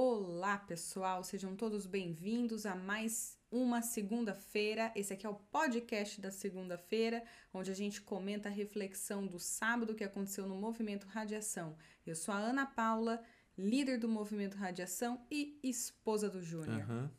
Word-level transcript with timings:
Olá, 0.00 0.56
pessoal, 0.56 1.24
sejam 1.24 1.56
todos 1.56 1.84
bem-vindos 1.84 2.64
a 2.66 2.76
mais 2.76 3.36
uma 3.50 3.82
segunda-feira. 3.82 4.92
Esse 4.94 5.12
aqui 5.12 5.26
é 5.26 5.28
o 5.28 5.34
podcast 5.34 6.20
da 6.20 6.30
segunda-feira, 6.30 7.24
onde 7.52 7.72
a 7.72 7.74
gente 7.74 8.00
comenta 8.02 8.48
a 8.48 8.52
reflexão 8.52 9.26
do 9.26 9.40
sábado 9.40 9.96
que 9.96 10.04
aconteceu 10.04 10.46
no 10.46 10.54
Movimento 10.54 11.08
Radiação. 11.08 11.76
Eu 12.06 12.14
sou 12.14 12.32
a 12.32 12.38
Ana 12.38 12.64
Paula, 12.64 13.20
líder 13.56 13.98
do 13.98 14.08
Movimento 14.08 14.54
Radiação 14.56 15.26
e 15.28 15.58
esposa 15.64 16.30
do 16.30 16.40
Júnior. 16.40 16.82
Aham. 16.82 17.10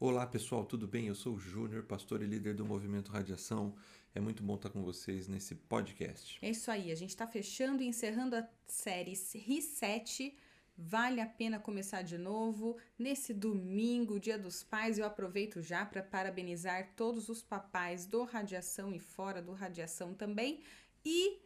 Olá 0.00 0.26
pessoal, 0.26 0.64
tudo 0.64 0.88
bem? 0.88 1.06
Eu 1.06 1.14
sou 1.14 1.36
o 1.36 1.38
Júnior, 1.38 1.84
pastor 1.84 2.22
e 2.22 2.26
líder 2.26 2.56
do 2.56 2.64
Movimento 2.64 3.12
Radiação. 3.12 3.76
É 4.12 4.18
muito 4.18 4.42
bom 4.42 4.56
estar 4.56 4.70
com 4.70 4.82
vocês 4.82 5.28
nesse 5.28 5.54
podcast. 5.54 6.40
É 6.42 6.50
isso 6.50 6.72
aí, 6.72 6.90
a 6.90 6.96
gente 6.96 7.10
está 7.10 7.28
fechando 7.28 7.84
e 7.84 7.86
encerrando 7.86 8.34
a 8.34 8.44
série 8.66 9.14
Reset. 9.46 10.36
Vale 10.82 11.20
a 11.20 11.26
pena 11.26 11.60
começar 11.60 12.00
de 12.00 12.16
novo. 12.16 12.78
Nesse 12.98 13.34
domingo, 13.34 14.18
Dia 14.18 14.38
dos 14.38 14.62
Pais, 14.62 14.98
eu 14.98 15.04
aproveito 15.04 15.60
já 15.60 15.84
para 15.84 16.02
parabenizar 16.02 16.94
todos 16.96 17.28
os 17.28 17.42
papais 17.42 18.06
do 18.06 18.24
Radiação 18.24 18.90
e 18.90 18.98
fora 18.98 19.42
do 19.42 19.52
Radiação 19.52 20.14
também. 20.14 20.62
E 21.04 21.38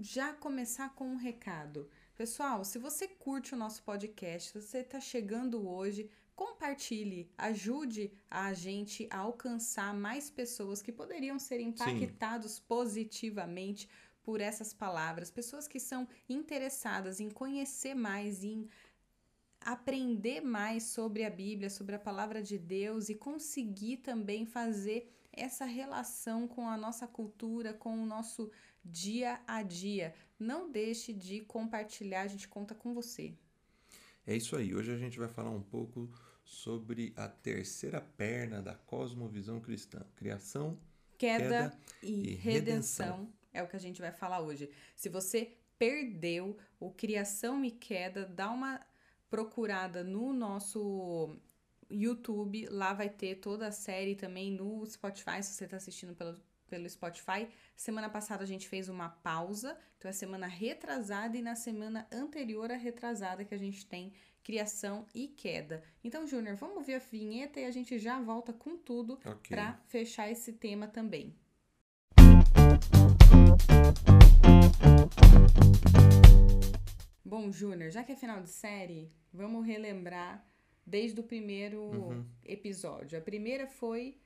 já 0.00 0.32
começar 0.32 0.94
com 0.94 1.06
um 1.06 1.16
recado. 1.16 1.90
Pessoal, 2.16 2.64
se 2.64 2.78
você 2.78 3.06
curte 3.06 3.52
o 3.52 3.58
nosso 3.58 3.82
podcast, 3.82 4.52
se 4.52 4.62
você 4.62 4.78
está 4.78 4.98
chegando 4.98 5.68
hoje, 5.68 6.10
compartilhe, 6.34 7.30
ajude 7.36 8.10
a 8.30 8.54
gente 8.54 9.06
a 9.10 9.18
alcançar 9.18 9.92
mais 9.92 10.30
pessoas 10.30 10.80
que 10.80 10.90
poderiam 10.90 11.38
ser 11.38 11.60
impactados 11.60 12.58
positivamente 12.58 13.86
por 14.28 14.42
essas 14.42 14.74
palavras, 14.74 15.30
pessoas 15.30 15.66
que 15.66 15.80
são 15.80 16.06
interessadas 16.28 17.18
em 17.18 17.30
conhecer 17.30 17.94
mais, 17.94 18.44
em 18.44 18.68
aprender 19.58 20.42
mais 20.42 20.82
sobre 20.82 21.24
a 21.24 21.30
Bíblia, 21.30 21.70
sobre 21.70 21.94
a 21.94 21.98
palavra 21.98 22.42
de 22.42 22.58
Deus 22.58 23.08
e 23.08 23.14
conseguir 23.14 23.96
também 23.96 24.44
fazer 24.44 25.10
essa 25.32 25.64
relação 25.64 26.46
com 26.46 26.68
a 26.68 26.76
nossa 26.76 27.06
cultura, 27.06 27.72
com 27.72 28.02
o 28.02 28.04
nosso 28.04 28.50
dia 28.84 29.40
a 29.46 29.62
dia. 29.62 30.14
Não 30.38 30.70
deixe 30.70 31.14
de 31.14 31.40
compartilhar, 31.40 32.20
a 32.20 32.26
gente 32.26 32.46
conta 32.46 32.74
com 32.74 32.92
você. 32.92 33.32
É 34.26 34.36
isso 34.36 34.54
aí. 34.56 34.74
Hoje 34.74 34.92
a 34.92 34.98
gente 34.98 35.18
vai 35.18 35.28
falar 35.28 35.52
um 35.52 35.62
pouco 35.62 36.06
sobre 36.44 37.14
a 37.16 37.28
terceira 37.28 38.02
perna 38.02 38.60
da 38.60 38.74
cosmovisão 38.74 39.58
cristã: 39.58 40.04
criação, 40.14 40.78
Queda, 41.16 41.70
Queda 41.70 41.78
e, 42.02 42.32
e 42.32 42.34
redenção. 42.34 43.06
redenção. 43.06 43.37
É 43.58 43.62
o 43.62 43.68
que 43.68 43.76
a 43.76 43.80
gente 43.80 44.00
vai 44.00 44.12
falar 44.12 44.40
hoje. 44.40 44.70
Se 44.96 45.08
você 45.08 45.56
perdeu 45.78 46.56
o 46.80 46.90
Criação 46.90 47.64
e 47.64 47.70
Queda, 47.70 48.24
dá 48.26 48.50
uma 48.50 48.80
procurada 49.30 50.02
no 50.02 50.32
nosso 50.32 51.36
YouTube, 51.90 52.66
lá 52.70 52.92
vai 52.92 53.08
ter 53.08 53.36
toda 53.36 53.68
a 53.68 53.72
série 53.72 54.14
também 54.14 54.50
no 54.50 54.84
Spotify, 54.86 55.42
se 55.42 55.54
você 55.54 55.64
está 55.64 55.76
assistindo 55.76 56.14
pelo, 56.14 56.36
pelo 56.68 56.88
Spotify. 56.88 57.48
Semana 57.76 58.08
passada 58.10 58.42
a 58.42 58.46
gente 58.46 58.68
fez 58.68 58.88
uma 58.88 59.08
pausa, 59.08 59.78
então 59.96 60.08
é 60.08 60.12
semana 60.12 60.46
retrasada 60.46 61.36
e 61.36 61.42
na 61.42 61.54
semana 61.54 62.06
anterior 62.12 62.70
a 62.70 62.76
retrasada 62.76 63.44
que 63.44 63.54
a 63.54 63.58
gente 63.58 63.86
tem 63.86 64.12
criação 64.42 65.06
e 65.14 65.28
queda. 65.28 65.82
Então, 66.02 66.26
Júnior, 66.26 66.56
vamos 66.56 66.86
ver 66.86 66.94
a 66.94 66.98
vinheta 66.98 67.60
e 67.60 67.64
a 67.64 67.70
gente 67.70 67.98
já 67.98 68.20
volta 68.20 68.52
com 68.52 68.76
tudo 68.76 69.14
Ok. 69.24 69.48
para 69.48 69.74
fechar 69.86 70.30
esse 70.30 70.54
tema 70.54 70.86
também. 70.86 71.34
Bom, 77.48 77.52
Júnior, 77.52 77.90
já 77.90 78.04
que 78.04 78.12
é 78.12 78.16
final 78.16 78.42
de 78.42 78.50
série, 78.50 79.10
vamos 79.32 79.64
relembrar 79.66 80.46
desde 80.84 81.18
o 81.18 81.22
primeiro 81.22 81.80
Uhum. 81.82 82.26
episódio. 82.44 83.16
A 83.18 83.22
primeira 83.22 83.66
foi 83.66 84.18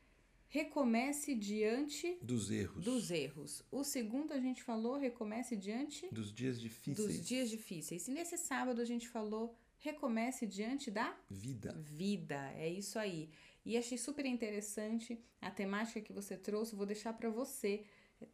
recomece 0.48 1.32
diante 1.36 2.18
Dos 2.20 2.50
erros. 2.50 2.84
dos 2.84 3.10
erros. 3.12 3.62
O 3.70 3.84
segundo 3.84 4.32
a 4.32 4.40
gente 4.40 4.60
falou 4.62 4.98
recomece 4.98 5.54
diante 5.56 6.08
Dos 6.12 6.32
dias 6.32 6.60
difíceis. 6.60 7.06
dos 7.06 7.24
dias 7.24 7.48
difíceis. 7.48 8.08
E 8.08 8.10
nesse 8.10 8.36
sábado 8.36 8.80
a 8.80 8.84
gente 8.84 9.08
falou 9.08 9.54
recomece 9.78 10.44
diante 10.44 10.90
da 10.90 11.16
Vida. 11.30 11.72
vida. 11.80 12.52
É 12.56 12.68
isso 12.68 12.98
aí. 12.98 13.30
E 13.64 13.76
achei 13.76 13.96
super 13.96 14.26
interessante 14.26 15.16
a 15.40 15.48
temática 15.50 16.00
que 16.00 16.12
você 16.12 16.36
trouxe. 16.36 16.74
Vou 16.74 16.86
deixar 16.86 17.12
para 17.12 17.30
você 17.30 17.84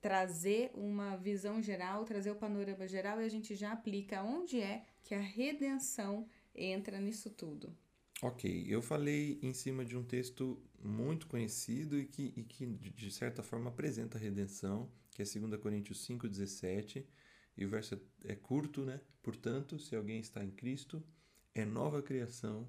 trazer 0.00 0.70
uma 0.74 1.16
visão 1.16 1.62
geral, 1.62 2.04
trazer 2.04 2.30
o 2.30 2.36
panorama 2.36 2.86
geral 2.86 3.20
e 3.20 3.24
a 3.24 3.28
gente 3.28 3.54
já 3.54 3.72
aplica 3.72 4.22
onde 4.22 4.60
é 4.60 4.84
que 5.02 5.14
a 5.14 5.20
redenção 5.20 6.26
entra 6.54 6.98
nisso 7.00 7.30
tudo. 7.30 7.76
Ok, 8.20 8.66
eu 8.68 8.82
falei 8.82 9.38
em 9.42 9.52
cima 9.52 9.84
de 9.84 9.96
um 9.96 10.02
texto 10.02 10.60
muito 10.82 11.26
conhecido 11.26 11.98
e 11.98 12.04
que, 12.04 12.32
e 12.36 12.42
que 12.42 12.66
de 12.66 13.10
certa 13.10 13.42
forma 13.42 13.70
apresenta 13.70 14.18
a 14.18 14.20
redenção, 14.20 14.90
que 15.10 15.22
é 15.22 15.24
2 15.24 15.60
Coríntios 15.60 16.04
5,17, 16.06 17.04
e 17.56 17.64
o 17.64 17.68
verso 17.68 17.94
é, 17.94 18.32
é 18.32 18.34
curto, 18.34 18.84
né? 18.84 19.00
Portanto, 19.22 19.78
se 19.78 19.94
alguém 19.94 20.18
está 20.18 20.44
em 20.44 20.50
Cristo, 20.50 21.02
é 21.54 21.64
nova 21.64 22.02
criação, 22.02 22.68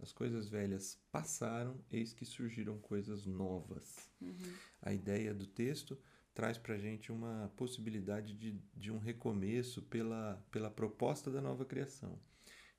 as 0.00 0.12
coisas 0.12 0.48
velhas 0.48 0.98
passaram, 1.10 1.80
eis 1.90 2.12
que 2.12 2.24
surgiram 2.24 2.78
coisas 2.78 3.26
novas. 3.26 4.10
A 4.80 4.92
ideia 4.92 5.34
do 5.34 5.46
texto 5.46 5.98
traz 6.38 6.56
para 6.56 6.76
a 6.76 6.78
gente 6.78 7.10
uma 7.10 7.52
possibilidade 7.56 8.32
de, 8.32 8.52
de 8.72 8.92
um 8.92 8.98
recomeço 8.98 9.82
pela, 9.82 10.40
pela 10.52 10.70
proposta 10.70 11.32
da 11.32 11.40
nova 11.40 11.64
criação. 11.64 12.16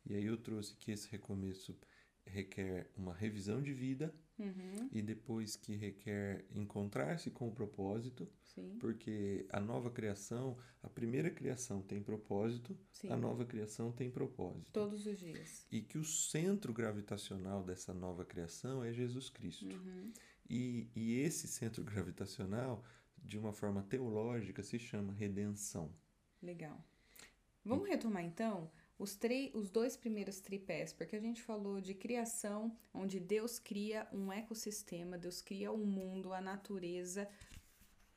E 0.06 0.16
aí 0.16 0.24
eu 0.24 0.38
trouxe 0.38 0.78
que 0.78 0.92
esse 0.92 1.12
recomeço 1.12 1.78
requer 2.26 2.90
uma 2.96 3.14
revisão 3.14 3.62
de 3.62 3.74
vida 3.74 4.16
Uhum, 4.40 4.88
e 4.94 5.02
depois 5.02 5.58
que 5.58 5.76
requer 5.76 6.46
encontrar-se 6.56 7.30
com 7.30 7.50
o 7.50 7.52
propósito, 7.52 8.32
sim, 8.42 8.78
porque 8.80 9.46
a 9.52 9.60
nova 9.60 9.92
criação, 9.92 10.58
a 10.82 10.90
primeira 10.90 11.30
criação 11.30 11.82
tem 11.82 12.02
propósito, 12.02 12.80
sim. 12.94 13.10
a 13.10 13.18
nova 13.18 13.44
criação 13.44 13.92
tem 13.92 14.10
propósito. 14.10 14.72
Todos 14.72 15.06
os 15.06 15.20
dias. 15.20 15.68
E 15.70 15.82
que 15.82 15.98
o 15.98 16.06
centro 16.06 16.72
gravitacional 16.72 17.62
dessa 17.62 17.94
nova 17.94 18.24
criação 18.24 18.82
é 18.82 18.94
Jesus 18.94 19.30
Cristo. 19.30 19.66
Uhum, 19.66 20.14
E, 20.50 20.90
e 20.96 21.16
esse 21.20 21.46
centro 21.46 21.84
gravitacional, 21.84 22.86
de 23.24 23.38
uma 23.38 23.54
forma 23.54 23.84
teológica, 23.84 24.64
se 24.64 24.80
chama 24.80 25.14
redenção. 25.14 25.94
legal. 26.42 26.84
Vamos 27.64 27.88
retomar 27.88 28.24
então 28.24 28.72
os, 28.98 29.18
os 29.54 29.70
dois 29.70 29.96
primeiros 29.96 30.40
tripés, 30.40 30.92
porque 30.92 31.16
a 31.16 31.20
gente 31.20 31.42
falou 31.42 31.80
de 31.80 31.94
criação, 31.94 32.76
onde 32.94 33.20
Deus 33.20 33.60
cria 33.60 34.08
um 34.12 34.32
ecossistema, 34.32 35.18
Deus 35.18 35.42
cria 35.42 35.72
o 35.72 35.86
mundo, 35.86 36.34
a 36.34 36.42
natureza, 36.42 37.30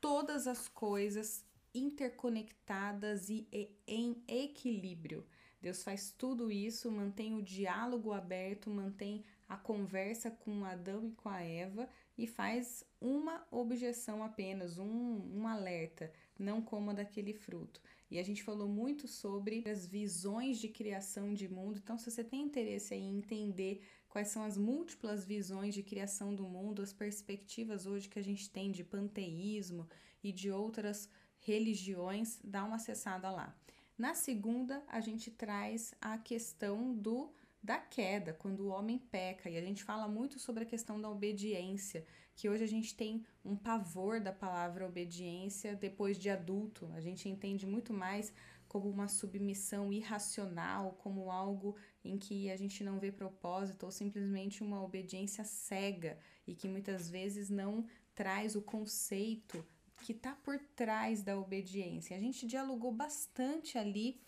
todas 0.01 0.47
as 0.47 0.69
coisas 0.69 1.45
interconectadas 1.75 3.29
e, 3.29 3.47
e 3.53 3.71
em 3.87 4.23
equilíbrio. 4.27 5.27
Deus 5.61 5.85
faz 5.85 6.11
tudo 6.11 6.51
isso, 6.51 6.91
mantém 6.91 7.35
o 7.35 7.43
diálogo 7.43 8.13
aberto, 8.13 8.69
mantém 8.69 9.25
a 9.53 9.57
conversa 9.59 10.31
com 10.31 10.65
Adão 10.65 11.07
e 11.07 11.13
com 11.13 11.29
a 11.29 11.43
Eva 11.43 11.87
e 12.17 12.27
faz 12.27 12.87
uma 12.99 13.47
objeção 13.51 14.25
apenas, 14.25 14.79
um, 14.79 15.21
um 15.31 15.47
alerta, 15.47 16.11
não 16.39 16.63
coma 16.63 16.95
daquele 16.95 17.35
fruto. 17.35 17.79
E 18.11 18.19
a 18.19 18.23
gente 18.23 18.43
falou 18.43 18.67
muito 18.67 19.07
sobre 19.07 19.63
as 19.69 19.87
visões 19.87 20.57
de 20.59 20.69
criação 20.69 21.35
de 21.35 21.51
mundo. 21.51 21.79
Então, 21.83 21.99
se 21.99 22.11
você 22.11 22.25
tem 22.25 22.41
interesse 22.41 22.95
em 22.95 23.19
entender 23.19 23.83
quais 24.09 24.29
são 24.29 24.43
as 24.43 24.57
múltiplas 24.57 25.27
visões 25.27 25.75
de 25.75 25.83
criação 25.83 26.35
do 26.35 26.45
mundo, 26.45 26.81
as 26.81 26.95
perspectivas 26.95 27.85
hoje 27.85 28.09
que 28.09 28.19
a 28.19 28.25
gente 28.25 28.49
tem 28.49 28.73
de 28.73 28.83
panteísmo 28.83 29.87
e 30.25 30.33
de 30.33 30.51
outras 30.51 31.11
religiões, 31.41 32.41
dá 32.43 32.65
uma 32.65 32.77
acessada 32.77 33.31
lá. 33.31 33.55
Na 33.99 34.15
segunda, 34.15 34.83
a 34.89 35.01
gente 35.01 35.31
traz 35.31 35.95
a 36.01 36.17
questão 36.17 36.95
do 36.95 37.31
da 37.63 37.79
queda, 37.79 38.33
quando 38.33 38.61
o 38.61 38.69
homem 38.69 38.99
peca, 38.99 39.49
e 39.49 39.57
a 39.57 39.61
gente 39.61 39.85
fala 39.85 40.09
muito 40.09 40.39
sobre 40.39 40.65
a 40.65 40.67
questão 40.67 41.01
da 41.01 41.09
obediência, 41.09 42.05
que 42.35 42.49
hoje 42.49 42.65
a 42.65 42.69
gente 42.69 42.97
tem 42.97 43.25
um 43.45 43.55
pavor 43.55 44.21
da 44.21 44.33
palavra 44.33 44.87
obediência 44.87 45.77
depois 45.77 46.19
de 46.19 46.29
adulto. 46.29 46.91
A 46.95 47.01
gente 47.01 47.29
entende 47.29 47.67
muito 47.67 47.93
mais 47.93 48.33
como 48.67 48.89
uma 48.89 49.07
submissão 49.07 49.93
irracional, 49.93 50.97
como 50.99 51.31
algo 51.31 51.77
em 52.03 52.17
que 52.17 52.51
a 52.51 52.57
gente 52.57 52.83
não 52.83 52.99
vê 52.99 53.13
propósito 53.13 53.85
ou 53.85 53.93
simplesmente 53.93 54.63
uma 54.63 54.83
obediência 54.83 55.45
cega 55.45 56.19
e 56.47 56.55
que 56.55 56.67
muitas 56.67 57.09
vezes 57.11 57.51
não 57.51 57.85
traz 58.15 58.57
o 58.57 58.63
conceito 58.63 59.65
que 59.99 60.13
está 60.13 60.35
por 60.35 60.59
trás 60.75 61.23
da 61.23 61.39
obediência. 61.39 62.17
A 62.17 62.21
gente 62.21 62.47
dialogou 62.47 62.91
bastante 62.91 63.79
ali 63.79 64.21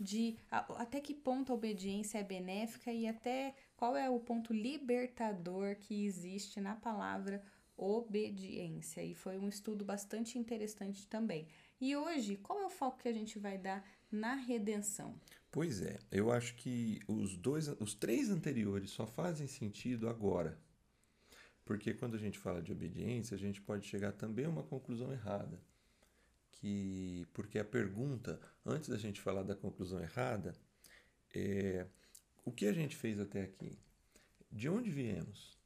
de 0.00 0.36
até 0.50 0.98
que 0.98 1.12
ponto 1.12 1.52
a 1.52 1.54
obediência 1.54 2.18
é 2.18 2.24
benéfica 2.24 2.90
e 2.90 3.06
até 3.06 3.54
qual 3.76 3.94
é 3.94 4.08
o 4.08 4.18
ponto 4.18 4.52
libertador 4.52 5.76
que 5.76 6.06
existe 6.06 6.58
na 6.60 6.74
palavra 6.74 7.42
obediência. 7.76 9.02
E 9.04 9.14
foi 9.14 9.38
um 9.38 9.48
estudo 9.48 9.84
bastante 9.84 10.38
interessante 10.38 11.06
também. 11.06 11.46
E 11.78 11.94
hoje, 11.94 12.36
qual 12.36 12.60
é 12.60 12.66
o 12.66 12.70
foco 12.70 12.98
que 12.98 13.08
a 13.08 13.12
gente 13.12 13.38
vai 13.38 13.58
dar 13.58 13.84
na 14.10 14.34
redenção? 14.34 15.14
Pois 15.50 15.82
é, 15.82 15.98
eu 16.10 16.30
acho 16.30 16.54
que 16.56 17.00
os 17.06 17.36
dois, 17.36 17.68
os 17.80 17.94
três 17.94 18.30
anteriores 18.30 18.90
só 18.90 19.06
fazem 19.06 19.46
sentido 19.46 20.08
agora. 20.08 20.58
Porque 21.64 21.94
quando 21.94 22.16
a 22.16 22.18
gente 22.18 22.38
fala 22.38 22.62
de 22.62 22.72
obediência, 22.72 23.34
a 23.34 23.38
gente 23.38 23.60
pode 23.60 23.86
chegar 23.86 24.12
também 24.12 24.44
a 24.44 24.48
uma 24.48 24.62
conclusão 24.62 25.12
errada. 25.12 25.60
Que 26.60 27.26
porque 27.32 27.58
a 27.58 27.64
pergunta, 27.64 28.40
antes 28.64 28.88
da 28.88 28.98
gente 28.98 29.20
falar 29.20 29.42
da 29.42 29.54
conclusão 29.54 29.98
errada, 30.00 30.54
é 31.34 31.86
o 32.44 32.52
que 32.52 32.66
a 32.66 32.72
gente 32.72 32.96
fez 32.96 33.18
até 33.18 33.42
aqui? 33.42 33.78
De 34.52 34.68
onde 34.68 34.90
viemos? 34.90 35.58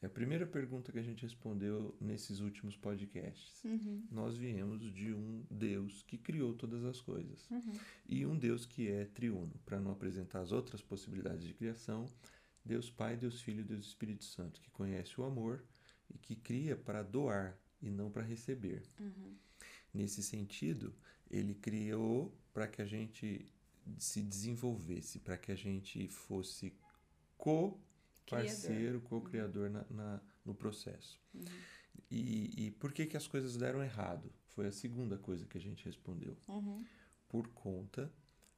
É 0.00 0.06
a 0.06 0.10
primeira 0.10 0.44
pergunta 0.44 0.90
que 0.90 0.98
a 0.98 1.02
gente 1.02 1.22
respondeu 1.22 1.96
nesses 2.00 2.40
últimos 2.40 2.76
podcasts. 2.76 3.62
Uhum. 3.62 4.04
Nós 4.10 4.36
viemos 4.36 4.92
de 4.92 5.14
um 5.14 5.44
Deus 5.48 6.02
que 6.02 6.18
criou 6.18 6.54
todas 6.54 6.84
as 6.84 7.00
coisas. 7.00 7.48
Uhum. 7.50 7.78
E 8.08 8.26
um 8.26 8.36
Deus 8.36 8.66
que 8.66 8.88
é 8.88 9.04
triuno. 9.04 9.52
Para 9.64 9.80
não 9.80 9.92
apresentar 9.92 10.40
as 10.40 10.50
outras 10.50 10.82
possibilidades 10.82 11.46
de 11.46 11.54
criação, 11.54 12.06
Deus 12.64 12.90
Pai, 12.90 13.16
Deus 13.16 13.40
Filho 13.40 13.60
e 13.60 13.64
Deus 13.64 13.86
Espírito 13.86 14.24
Santo, 14.24 14.60
que 14.60 14.70
conhece 14.70 15.20
o 15.20 15.24
amor 15.24 15.62
e 16.12 16.18
que 16.18 16.34
cria 16.34 16.76
para 16.76 17.04
doar 17.04 17.56
e 17.80 17.88
não 17.88 18.10
para 18.10 18.22
receber. 18.22 18.82
Uhum. 18.98 19.36
Nesse 19.92 20.22
sentido, 20.22 20.94
ele 21.30 21.54
criou 21.54 22.34
para 22.52 22.66
que 22.66 22.80
a 22.80 22.86
gente 22.86 23.52
se 23.98 24.22
desenvolvesse, 24.22 25.18
para 25.18 25.36
que 25.36 25.50
a 25.50 25.56
gente 25.56 26.08
fosse 26.08 26.72
co-parceiro, 27.36 29.00
co-criador 29.00 29.70
na, 29.70 29.84
na, 29.90 30.20
no 30.44 30.54
processo. 30.54 31.20
Uhum. 31.34 31.44
E, 32.10 32.66
e 32.66 32.70
por 32.72 32.92
que, 32.92 33.06
que 33.06 33.16
as 33.16 33.26
coisas 33.26 33.56
deram 33.56 33.82
errado? 33.82 34.32
Foi 34.48 34.66
a 34.66 34.72
segunda 34.72 35.18
coisa 35.18 35.46
que 35.46 35.58
a 35.58 35.60
gente 35.60 35.84
respondeu. 35.84 36.36
Uhum. 36.46 36.84
Por 37.28 37.48
conta 37.48 38.12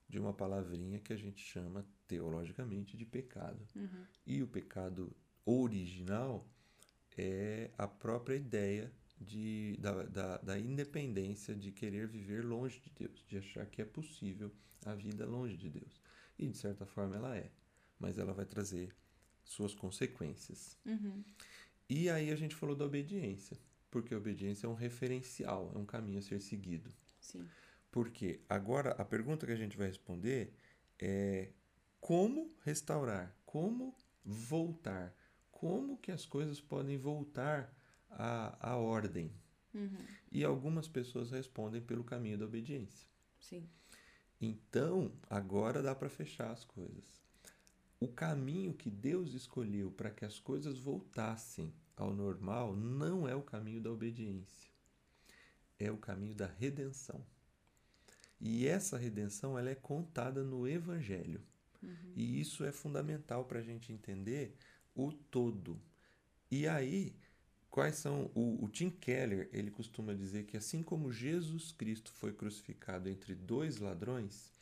de 0.09 0.19
uma 0.19 0.33
palavrinha 0.33 0.99
que 0.99 1.13
a 1.13 1.17
gente 1.17 1.43
chama 1.43 1.87
teologicamente 2.07 2.97
de 2.97 3.07
pecado. 3.07 3.67
Uhum. 3.75 4.05
E 4.27 4.43
o 4.43 4.47
pecado 4.47 5.15
original 5.45 6.47
é 7.17 7.71
a 7.79 7.87
própria 7.87 8.35
ideia 8.35 8.93
de, 9.25 9.77
da, 9.79 10.03
da, 10.05 10.39
da, 10.39 10.59
independência 10.59 11.55
de 11.55 11.73
querer 11.73 12.07
viver 12.07 12.45
longe 12.45 12.81
de 12.81 12.91
Deus, 12.91 13.25
de 13.27 13.39
achar 13.39 13.67
que 13.67 13.83
é 13.83 13.85
possível 13.85 14.53
a 14.85 14.95
vida 14.95 15.27
longe 15.27 15.57
de 15.57 15.71
Deus. 15.71 16.01
E 16.39 16.47
de 16.49 16.57
certa 16.57 16.85
forma 16.85 17.17
ela 17.17 17.37
é, 17.37 17.51
mas 17.99 18.19
ela 18.19 18.33
vai 18.33 18.45
trazer 18.45 18.95
suas 19.45 19.75
consequências. 19.75 20.79
Uhum. 20.85 21.25
E 21.89 22.09
aí 22.09 22.31
a 22.31 22.37
gente 22.37 22.55
falou 22.55 22.75
da 22.75 22.85
obediência, 22.85 23.59
porque 23.91 24.15
a 24.15 24.19
obediência 24.19 24.67
é 24.67 24.71
um 24.71 24.75
referencial, 24.75 25.73
é 25.75 25.79
um 25.79 25.87
caminho 25.87 26.19
a 26.19 26.23
ser 26.23 26.41
seguido. 26.41 26.93
Sim. 27.21 27.47
Porque 27.91 28.41
agora 28.49 28.91
a 28.93 29.05
pergunta 29.05 29.47
que 29.47 29.53
a 29.53 29.57
gente 29.57 29.77
vai 29.77 29.87
responder 29.87 30.53
é 30.99 31.51
como 32.01 32.55
restaurar, 32.63 33.37
como 33.45 33.97
voltar, 34.25 35.15
como 35.51 35.97
que 35.99 36.11
as 36.11 36.27
coisas 36.27 36.61
podem 36.61 36.99
voltar 36.99 37.75
à, 38.15 38.73
à 38.73 38.77
ordem. 38.77 39.33
Uhum. 39.73 39.97
E 40.31 40.45
algumas 40.45 40.89
pessoas 40.89 41.31
respondem 41.31 41.81
pelo 41.81 42.05
caminho 42.05 42.39
da 42.39 42.45
obediência. 42.45 43.09
Sim. 43.41 43.69
Então, 44.41 45.13
agora 45.29 45.83
dá 45.83 45.95
para 45.95 46.09
fechar 46.09 46.51
as 46.51 46.65
coisas. 46.65 47.23
O 47.99 48.09
caminho 48.09 48.75
que 48.75 48.91
Deus 48.91 49.33
escolheu 49.33 49.91
para 49.91 50.11
que 50.11 50.25
as 50.25 50.39
coisas 50.39 50.79
voltassem 50.79 51.73
ao 51.97 52.13
normal 52.13 52.75
não 52.75 53.27
é 53.27 53.35
o 53.35 53.43
caminho 53.43 53.81
da 53.81 53.91
obediência. 53.91 54.71
É 55.79 55.91
o 55.91 55.97
caminho 55.97 56.35
da 56.35 56.47
redenção. 56.47 57.25
E 58.41 58.67
essa 58.67 58.99
redenção 58.99 59.59
ela 59.59 59.71
é 59.71 59.75
contada 59.75 60.43
no 60.43 60.69
Evangelho. 60.69 61.41
Uhum. 61.83 62.13
E 62.15 62.41
isso 62.41 62.65
é 62.65 62.73
fundamental 62.73 63.45
para 63.45 63.61
a 63.61 63.63
gente 63.63 63.93
entender 63.93 64.57
o 64.95 65.13
todo. 65.13 65.81
E 66.51 66.69
aí, 66.69 67.17
quais 67.75 67.97
são. 67.97 68.31
O, 68.37 68.65
o, 68.65 68.69
Tim 68.69 68.89
Keller 68.89 69.49
ele 69.53 69.69
costuma 69.69 70.15
dizer 70.15 70.45
que 70.45 70.57
assim 70.57 70.81
como 70.81 71.11
Jesus 71.13 71.73
Cristo 71.73 72.13
foi 72.13 72.33
crucificado 72.33 73.09
entre 73.09 73.35
dois 73.35 73.79
ladrões, 73.79 74.53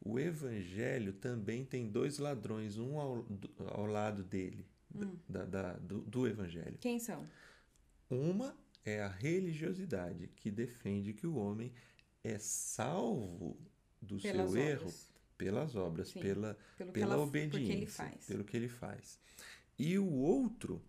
o 0.00 0.18
Evangelho 0.18 1.12
também 1.12 1.62
tem 1.62 1.86
dois 1.90 2.18
ladrões, 2.18 2.78
um 2.78 2.98
ao, 2.98 3.26
ao 3.66 3.84
lado 3.84 4.24
dele, 4.24 4.64
Hum. 4.96 5.14
da, 5.28 5.44
da, 5.44 5.72
do, 5.74 6.00
do 6.02 6.26
Evangelho. 6.26 6.78
Quem 6.80 6.98
são? 6.98 7.28
Uma 8.08 8.56
é 8.84 9.02
a 9.02 9.08
religiosidade, 9.08 10.28
que 10.36 10.50
defende 10.50 11.12
que 11.12 11.26
o 11.26 11.34
homem 11.34 11.70
é 12.22 12.38
salvo 12.38 13.58
do 14.00 14.16
Pelas 14.18 14.50
seu 14.52 14.60
erro 14.62 14.80
obras. 14.82 15.12
pelas 15.36 15.74
obras, 15.76 16.08
Sim. 16.08 16.20
pela, 16.20 16.56
Pelo 16.78 16.92
que 16.92 17.00
pela 17.00 17.14
ela, 17.14 17.22
obediência, 17.24 17.58
porque 17.60 17.72
ele 17.72 17.86
faz. 17.86 18.26
pelo 18.26 18.44
que 18.44 18.56
ele 18.56 18.68
faz. 18.68 19.18
E 19.78 19.98
o 19.98 20.06
outro, 20.08 20.80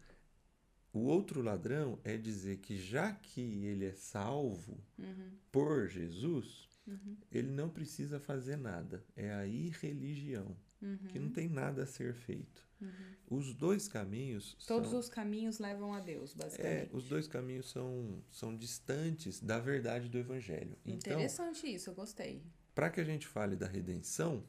o 0.97 1.03
outro 1.03 1.41
ladrão 1.41 1.99
é 2.03 2.15
dizer 2.17 2.57
que 2.57 2.77
já 2.77 3.11
que 3.13 3.41
ele 3.65 3.85
é 3.85 3.91
salvo 3.93 4.77
Uhum. 4.97 5.31
por 5.51 5.87
Jesus, 5.87 6.69
Uhum. 6.87 7.17
ele 7.31 7.49
não 7.51 7.69
precisa 7.69 8.19
fazer 8.19 8.55
nada. 8.57 9.03
É 9.15 9.33
a 9.33 9.45
irreligião, 9.45 10.55
Uhum. 10.81 10.97
que 11.09 11.19
não 11.19 11.29
tem 11.29 11.47
nada 11.49 11.83
a 11.83 11.85
ser 11.85 12.13
feito. 12.13 12.63
Uhum. 12.79 12.89
Os 13.37 13.53
dois 13.53 13.87
caminhos 13.87 14.55
Todos 14.67 14.89
são, 14.91 14.99
os 14.99 15.09
caminhos 15.09 15.57
levam 15.59 15.93
a 15.93 15.99
Deus, 15.99 16.33
é, 16.33 16.37
basicamente. 16.37 16.89
os 16.95 17.05
dois 17.09 17.27
caminhos 17.27 17.69
são, 17.71 18.21
são 18.31 18.55
distantes 18.55 19.41
da 19.41 19.59
verdade 19.59 20.09
do 20.09 20.17
evangelho. 20.17 20.77
Então, 20.85 21.13
Interessante 21.13 21.65
isso, 21.73 21.89
eu 21.89 21.95
gostei. 21.95 22.43
para 22.75 22.89
que 22.89 22.99
a 23.01 23.03
gente 23.03 23.25
fale 23.25 23.55
da 23.55 23.65
redenção, 23.67 24.43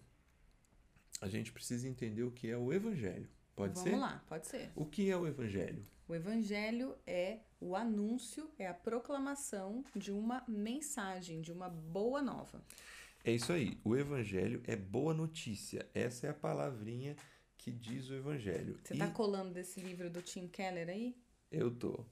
a 1.21 1.29
gente 1.29 1.51
precisa 1.53 1.89
entender 1.89 2.23
o 2.25 2.31
que 2.31 2.49
é 2.51 2.57
o 2.59 2.73
evangelho. 2.73 3.29
Pode 3.55 3.75
Vamos 3.75 3.91
ser? 3.91 3.97
lá, 3.97 4.23
pode 4.29 4.47
ser. 4.47 4.71
O 4.77 4.85
que 4.85 5.09
é 5.09 5.17
o 5.17 5.27
evangelho? 5.27 5.83
O 6.09 6.15
evangelho 6.15 6.97
é 7.07 7.41
o 7.61 7.75
anúncio, 7.75 8.49
é 8.59 8.69
a 8.69 8.75
proclamação 8.75 9.85
de 9.95 10.13
uma 10.13 10.45
mensagem, 10.47 11.41
de 11.41 11.51
uma 11.51 11.69
boa 11.69 12.23
nova. 12.23 12.63
É 13.25 13.33
isso 13.33 13.53
aí. 13.53 13.79
O 13.85 13.97
evangelho 13.97 14.63
é 14.67 14.77
boa 14.77 15.13
notícia. 15.13 15.89
Essa 15.95 16.29
é 16.29 16.31
a 16.31 16.35
palavrinha 16.35 17.17
que 17.59 17.73
diz 17.73 18.09
o 18.09 18.15
evangelho. 18.15 18.79
Você 18.85 18.95
E 18.95 18.99
tá 18.99 19.11
colando 19.11 19.53
desse 19.53 19.81
livro 19.81 20.09
do 20.09 20.23
Tim 20.23 20.47
Keller 20.47 20.89
aí? 20.89 21.17
eu 21.51 21.71
tô. 21.71 22.05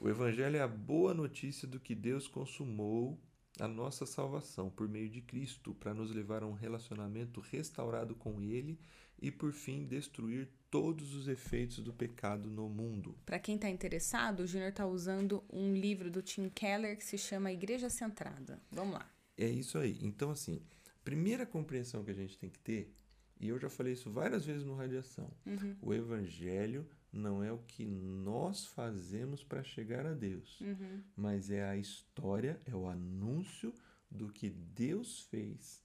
O 0.00 0.08
evangelho 0.08 0.56
é 0.56 0.60
a 0.60 0.68
boa 0.68 1.12
notícia 1.14 1.66
do 1.68 1.78
que 1.78 1.94
Deus 1.94 2.26
consumou 2.26 3.18
a 3.60 3.68
nossa 3.68 4.06
salvação 4.06 4.70
por 4.70 4.88
meio 4.88 5.10
de 5.10 5.20
Cristo 5.20 5.74
para 5.74 5.92
nos 5.92 6.10
levar 6.10 6.42
a 6.42 6.46
um 6.46 6.54
relacionamento 6.54 7.40
restaurado 7.40 8.14
com 8.14 8.40
ele 8.40 8.78
e 9.22 9.30
por 9.30 9.52
fim 9.52 9.86
destruir 9.86 10.48
todos 10.70 11.14
os 11.14 11.28
efeitos 11.28 11.78
do 11.78 11.92
pecado 11.92 12.50
no 12.50 12.68
mundo. 12.68 13.14
Para 13.24 13.38
quem 13.38 13.56
tá 13.56 13.68
interessado, 13.70 14.40
o 14.40 14.46
Júnior 14.46 14.72
tá 14.72 14.86
usando 14.86 15.42
um 15.52 15.72
livro 15.74 16.10
do 16.10 16.20
Tim 16.20 16.48
Keller 16.48 16.96
que 16.96 17.04
se 17.04 17.16
chama 17.16 17.52
Igreja 17.52 17.88
Centrada. 17.88 18.60
Vamos 18.70 18.94
lá. 18.94 19.08
É 19.36 19.48
isso 19.48 19.78
aí. 19.78 19.98
Então, 20.02 20.30
assim, 20.30 20.60
primeira 21.04 21.46
compreensão 21.46 22.02
que 22.04 22.10
a 22.10 22.14
gente 22.14 22.36
tem 22.38 22.50
que 22.50 22.58
ter, 22.58 22.92
e 23.40 23.48
eu 23.48 23.58
já 23.58 23.68
falei 23.70 23.92
isso 23.92 24.10
várias 24.10 24.44
vezes 24.44 24.64
no 24.64 24.74
Radiação, 24.74 25.30
Uhum. 25.46 25.76
o 25.80 25.94
Evangelho 25.94 26.86
não 27.12 27.44
é 27.44 27.52
o 27.52 27.58
que 27.58 27.84
nós 27.84 28.64
fazemos 28.64 29.44
para 29.44 29.62
chegar 29.62 30.06
a 30.06 30.14
Deus, 30.14 30.60
Uhum. 30.60 31.02
mas 31.14 31.50
é 31.50 31.62
a 31.68 31.76
história, 31.76 32.60
é 32.64 32.74
o 32.74 32.88
anúncio 32.88 33.72
do 34.10 34.28
que 34.32 34.48
Deus 34.48 35.20
fez 35.20 35.82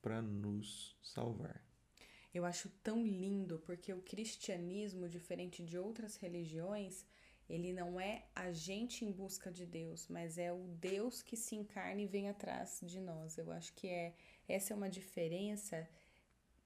para 0.00 0.22
nos 0.22 0.96
salvar. 1.02 1.62
Eu 2.32 2.44
acho 2.44 2.68
tão 2.82 3.04
lindo 3.04 3.58
porque 3.66 3.92
o 3.92 4.02
cristianismo, 4.02 5.08
diferente 5.08 5.62
de 5.64 5.76
outras 5.76 6.16
religiões, 6.16 7.04
ele 7.48 7.72
não 7.72 8.00
é 8.00 8.26
a 8.34 8.52
gente 8.52 9.04
em 9.04 9.10
busca 9.10 9.50
de 9.50 9.66
Deus, 9.66 10.06
mas 10.08 10.38
é 10.38 10.52
o 10.52 10.68
Deus 10.80 11.20
que 11.20 11.36
se 11.36 11.56
encarna 11.56 12.00
e 12.00 12.06
vem 12.06 12.28
atrás 12.28 12.80
de 12.82 13.00
nós. 13.00 13.36
Eu 13.36 13.50
acho 13.50 13.72
que 13.74 13.88
é 13.88 14.14
essa 14.48 14.72
é 14.72 14.76
uma 14.76 14.88
diferença 14.88 15.88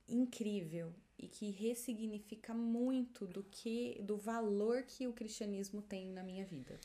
incrível 0.06 0.94
e 1.18 1.26
que 1.26 1.50
ressignifica 1.50 2.52
muito 2.52 3.26
do 3.26 3.42
que 3.44 4.00
do 4.02 4.18
valor 4.18 4.82
que 4.82 5.06
o 5.06 5.12
cristianismo 5.12 5.80
tem 5.80 6.08
na 6.08 6.22
minha 6.22 6.44
vida. 6.44 6.78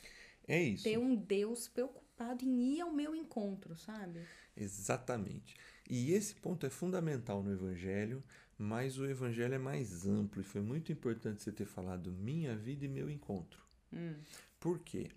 É 0.48 0.62
isso. 0.62 0.84
Ter 0.84 0.98
um 0.98 1.14
Deus 1.14 1.68
preocupado 1.68 2.44
em 2.44 2.76
ir 2.76 2.80
ao 2.80 2.90
meu 2.90 3.14
encontro, 3.14 3.76
sabe? 3.76 4.20
Exatamente. 4.56 5.54
E 5.88 6.12
esse 6.12 6.34
ponto 6.34 6.64
é 6.66 6.70
fundamental 6.70 7.42
no 7.42 7.52
Evangelho, 7.52 8.22
mas 8.60 8.98
o 8.98 9.06
Evangelho 9.06 9.54
é 9.54 9.58
mais 9.58 10.06
amplo 10.06 10.42
e 10.42 10.44
foi 10.44 10.60
muito 10.60 10.92
importante 10.92 11.42
você 11.42 11.50
ter 11.50 11.64
falado 11.64 12.12
minha 12.12 12.54
vida 12.54 12.84
e 12.84 12.88
meu 12.88 13.08
encontro. 13.08 13.58
Hum. 13.90 14.16
Por 14.60 14.80
quê? 14.80 15.08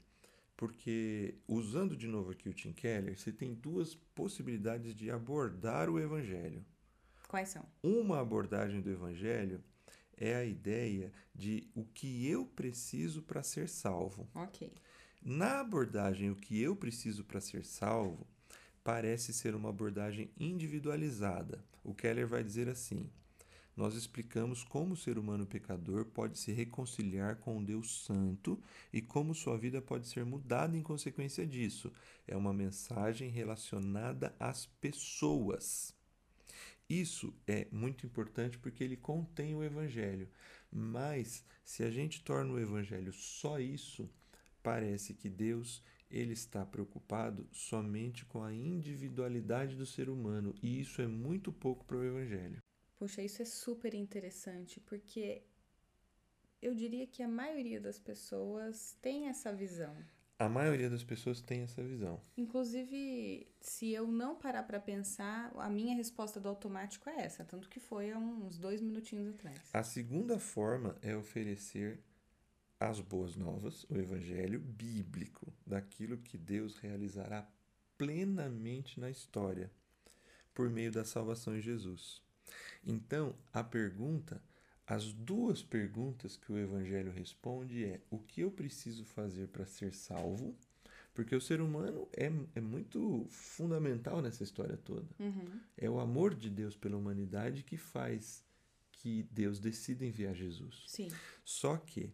Porque, 0.55 1.35
usando 1.45 1.93
de 1.97 2.07
novo 2.07 2.31
aqui 2.31 2.47
o 2.47 2.53
Tim 2.53 2.71
Keller, 2.71 3.19
você 3.19 3.33
tem 3.33 3.53
duas 3.53 3.95
possibilidades 4.15 4.95
de 4.95 5.11
abordar 5.11 5.89
o 5.89 5.99
Evangelho. 5.99 6.63
Quais 7.27 7.49
são? 7.49 7.65
Uma 7.83 8.21
abordagem 8.21 8.79
do 8.79 8.89
Evangelho 8.89 9.61
é 10.15 10.35
a 10.35 10.45
ideia 10.45 11.11
de 11.35 11.69
o 11.75 11.83
que 11.83 12.25
eu 12.25 12.45
preciso 12.45 13.21
para 13.23 13.43
ser 13.43 13.67
salvo. 13.67 14.25
Ok. 14.33 14.71
Na 15.21 15.59
abordagem 15.59 16.29
o 16.29 16.35
que 16.37 16.61
eu 16.61 16.77
preciso 16.77 17.25
para 17.25 17.41
ser 17.41 17.65
salvo, 17.65 18.25
parece 18.85 19.33
ser 19.33 19.53
uma 19.53 19.67
abordagem 19.67 20.31
individualizada. 20.39 21.61
O 21.83 21.93
Keller 21.93 22.25
vai 22.25 22.41
dizer 22.41 22.69
assim: 22.69 23.09
nós 23.75 23.95
explicamos 23.95 24.63
como 24.63 24.93
o 24.93 24.97
ser 24.97 25.17
humano 25.17 25.47
pecador 25.47 26.05
pode 26.05 26.37
se 26.37 26.51
reconciliar 26.51 27.37
com 27.37 27.57
o 27.57 27.65
Deus 27.65 28.03
Santo 28.05 28.61
e 28.91 29.01
como 29.01 29.33
sua 29.33 29.57
vida 29.57 29.81
pode 29.81 30.07
ser 30.07 30.23
mudada 30.23 30.77
em 30.77 30.83
consequência 30.83 31.45
disso. 31.45 31.91
É 32.27 32.37
uma 32.37 32.53
mensagem 32.53 33.29
relacionada 33.29 34.35
às 34.39 34.67
pessoas. 34.79 35.95
Isso 36.87 37.33
é 37.47 37.67
muito 37.71 38.05
importante 38.05 38.59
porque 38.59 38.83
ele 38.83 38.95
contém 38.95 39.55
o 39.55 39.63
Evangelho. 39.63 40.29
Mas 40.71 41.43
se 41.63 41.83
a 41.83 41.89
gente 41.89 42.23
torna 42.23 42.53
o 42.53 42.59
Evangelho 42.59 43.11
só 43.11 43.59
isso, 43.59 44.07
parece 44.61 45.13
que 45.13 45.29
Deus 45.29 45.83
ele 46.11 46.33
está 46.33 46.63
preocupado 46.63 47.47
somente 47.51 48.23
com 48.25 48.43
a 48.43 48.53
individualidade 48.53 49.75
do 49.75 49.85
ser 49.85 50.09
humano 50.09 50.53
e 50.61 50.79
isso 50.79 51.01
é 51.01 51.07
muito 51.07 51.51
pouco 51.51 51.83
para 51.85 51.97
o 51.97 52.03
Evangelho. 52.03 52.61
Puxa, 53.03 53.21
isso 53.21 53.41
é 53.41 53.45
super 53.45 53.93
interessante, 53.93 54.79
porque 54.79 55.43
eu 56.61 56.73
diria 56.73 57.05
que 57.05 57.21
a 57.21 57.27
maioria 57.27 57.81
das 57.81 57.99
pessoas 57.99 58.97
tem 59.01 59.27
essa 59.27 59.53
visão. 59.53 59.93
A 60.39 60.47
maioria 60.47 60.89
das 60.89 61.03
pessoas 61.03 61.41
tem 61.41 61.63
essa 61.63 61.83
visão. 61.83 62.21
Inclusive, 62.37 63.45
se 63.59 63.91
eu 63.91 64.07
não 64.07 64.37
parar 64.37 64.63
para 64.63 64.79
pensar, 64.79 65.51
a 65.57 65.69
minha 65.69 65.93
resposta 65.93 66.39
do 66.39 66.47
automático 66.47 67.09
é 67.09 67.25
essa, 67.25 67.43
tanto 67.43 67.67
que 67.67 67.77
foi 67.77 68.09
há 68.09 68.17
uns 68.17 68.57
dois 68.57 68.79
minutinhos 68.79 69.27
atrás. 69.27 69.59
A 69.73 69.83
segunda 69.83 70.39
forma 70.39 70.97
é 71.01 71.13
oferecer 71.13 72.01
as 72.79 73.01
boas 73.01 73.35
novas, 73.35 73.83
o 73.89 73.97
evangelho 73.97 74.61
bíblico, 74.61 75.51
daquilo 75.67 76.19
que 76.19 76.37
Deus 76.37 76.77
realizará 76.77 77.45
plenamente 77.97 78.97
na 78.97 79.09
história, 79.09 79.69
por 80.53 80.69
meio 80.69 80.89
da 80.89 81.03
salvação 81.03 81.53
em 81.57 81.59
Jesus. 81.59 82.22
Então, 82.85 83.35
a 83.53 83.63
pergunta, 83.63 84.41
as 84.85 85.13
duas 85.13 85.63
perguntas 85.63 86.35
que 86.35 86.51
o 86.51 86.57
Evangelho 86.57 87.11
responde 87.11 87.85
é: 87.85 88.01
o 88.09 88.19
que 88.19 88.41
eu 88.41 88.51
preciso 88.51 89.05
fazer 89.05 89.47
para 89.47 89.65
ser 89.65 89.93
salvo? 89.93 90.55
Porque 91.13 91.35
o 91.35 91.41
ser 91.41 91.61
humano 91.61 92.07
é, 92.11 92.31
é 92.55 92.61
muito 92.61 93.27
fundamental 93.29 94.21
nessa 94.21 94.43
história 94.43 94.75
toda. 94.75 95.07
Uhum. 95.19 95.59
É 95.77 95.89
o 95.89 95.99
amor 95.99 96.33
de 96.33 96.49
Deus 96.49 96.75
pela 96.75 96.97
humanidade 96.97 97.61
que 97.63 97.77
faz 97.77 98.43
que 98.91 99.23
Deus 99.31 99.59
decida 99.59 100.05
enviar 100.05 100.33
Jesus. 100.33 100.83
Sim. 100.87 101.11
Só 101.43 101.77
que, 101.77 102.11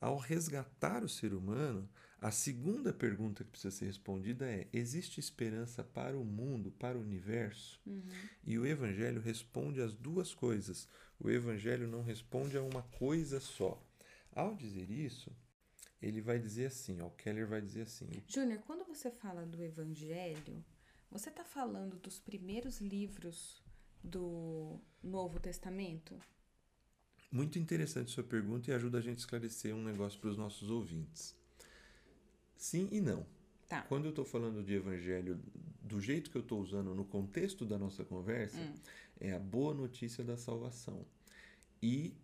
ao 0.00 0.16
resgatar 0.16 1.04
o 1.04 1.08
ser 1.08 1.32
humano, 1.32 1.88
a 2.20 2.30
segunda 2.30 2.92
pergunta 2.92 3.42
que 3.42 3.50
precisa 3.50 3.74
ser 3.74 3.86
respondida 3.86 4.46
é: 4.46 4.68
existe 4.72 5.18
esperança 5.18 5.82
para 5.82 6.18
o 6.18 6.24
mundo, 6.24 6.70
para 6.70 6.98
o 6.98 7.00
universo? 7.00 7.80
Uhum. 7.86 8.02
E 8.44 8.58
o 8.58 8.66
Evangelho 8.66 9.22
responde 9.22 9.80
às 9.80 9.94
duas 9.94 10.34
coisas. 10.34 10.86
O 11.18 11.30
Evangelho 11.30 11.88
não 11.88 12.02
responde 12.02 12.58
a 12.58 12.62
uma 12.62 12.82
coisa 12.82 13.40
só. 13.40 13.82
Ao 14.32 14.54
dizer 14.54 14.90
isso, 14.90 15.34
ele 16.00 16.20
vai 16.20 16.38
dizer 16.38 16.66
assim: 16.66 17.00
ó, 17.00 17.06
o 17.06 17.12
Keller 17.12 17.46
vai 17.48 17.62
dizer 17.62 17.82
assim. 17.82 18.08
Júnior, 18.26 18.60
quando 18.66 18.84
você 18.84 19.10
fala 19.10 19.46
do 19.46 19.62
Evangelho, 19.62 20.62
você 21.10 21.30
está 21.30 21.44
falando 21.44 21.98
dos 21.98 22.18
primeiros 22.18 22.82
livros 22.82 23.62
do 24.04 24.78
Novo 25.02 25.40
Testamento? 25.40 26.18
Muito 27.32 27.58
interessante 27.58 28.10
sua 28.10 28.24
pergunta 28.24 28.70
e 28.70 28.74
ajuda 28.74 28.98
a 28.98 29.00
gente 29.00 29.18
a 29.18 29.20
esclarecer 29.20 29.74
um 29.74 29.82
negócio 29.82 30.20
para 30.20 30.30
os 30.30 30.36
nossos 30.36 30.68
ouvintes. 30.68 31.39
Sim 32.60 32.88
e 32.92 33.00
não. 33.00 33.24
Tá. 33.66 33.80
Quando 33.82 34.04
eu 34.04 34.10
estou 34.10 34.24
falando 34.24 34.62
de 34.62 34.74
evangelho 34.74 35.40
do 35.82 35.98
jeito 35.98 36.30
que 36.30 36.36
eu 36.36 36.42
estou 36.42 36.60
usando 36.60 36.94
no 36.94 37.06
contexto 37.06 37.64
da 37.64 37.78
nossa 37.78 38.04
conversa, 38.04 38.58
Hum. 38.60 38.74
é 39.18 39.32
a 39.32 39.38
boa 39.38 39.72
notícia 39.72 40.22
da 40.22 40.36
salvação. 40.36 41.06
E, 41.82 42.14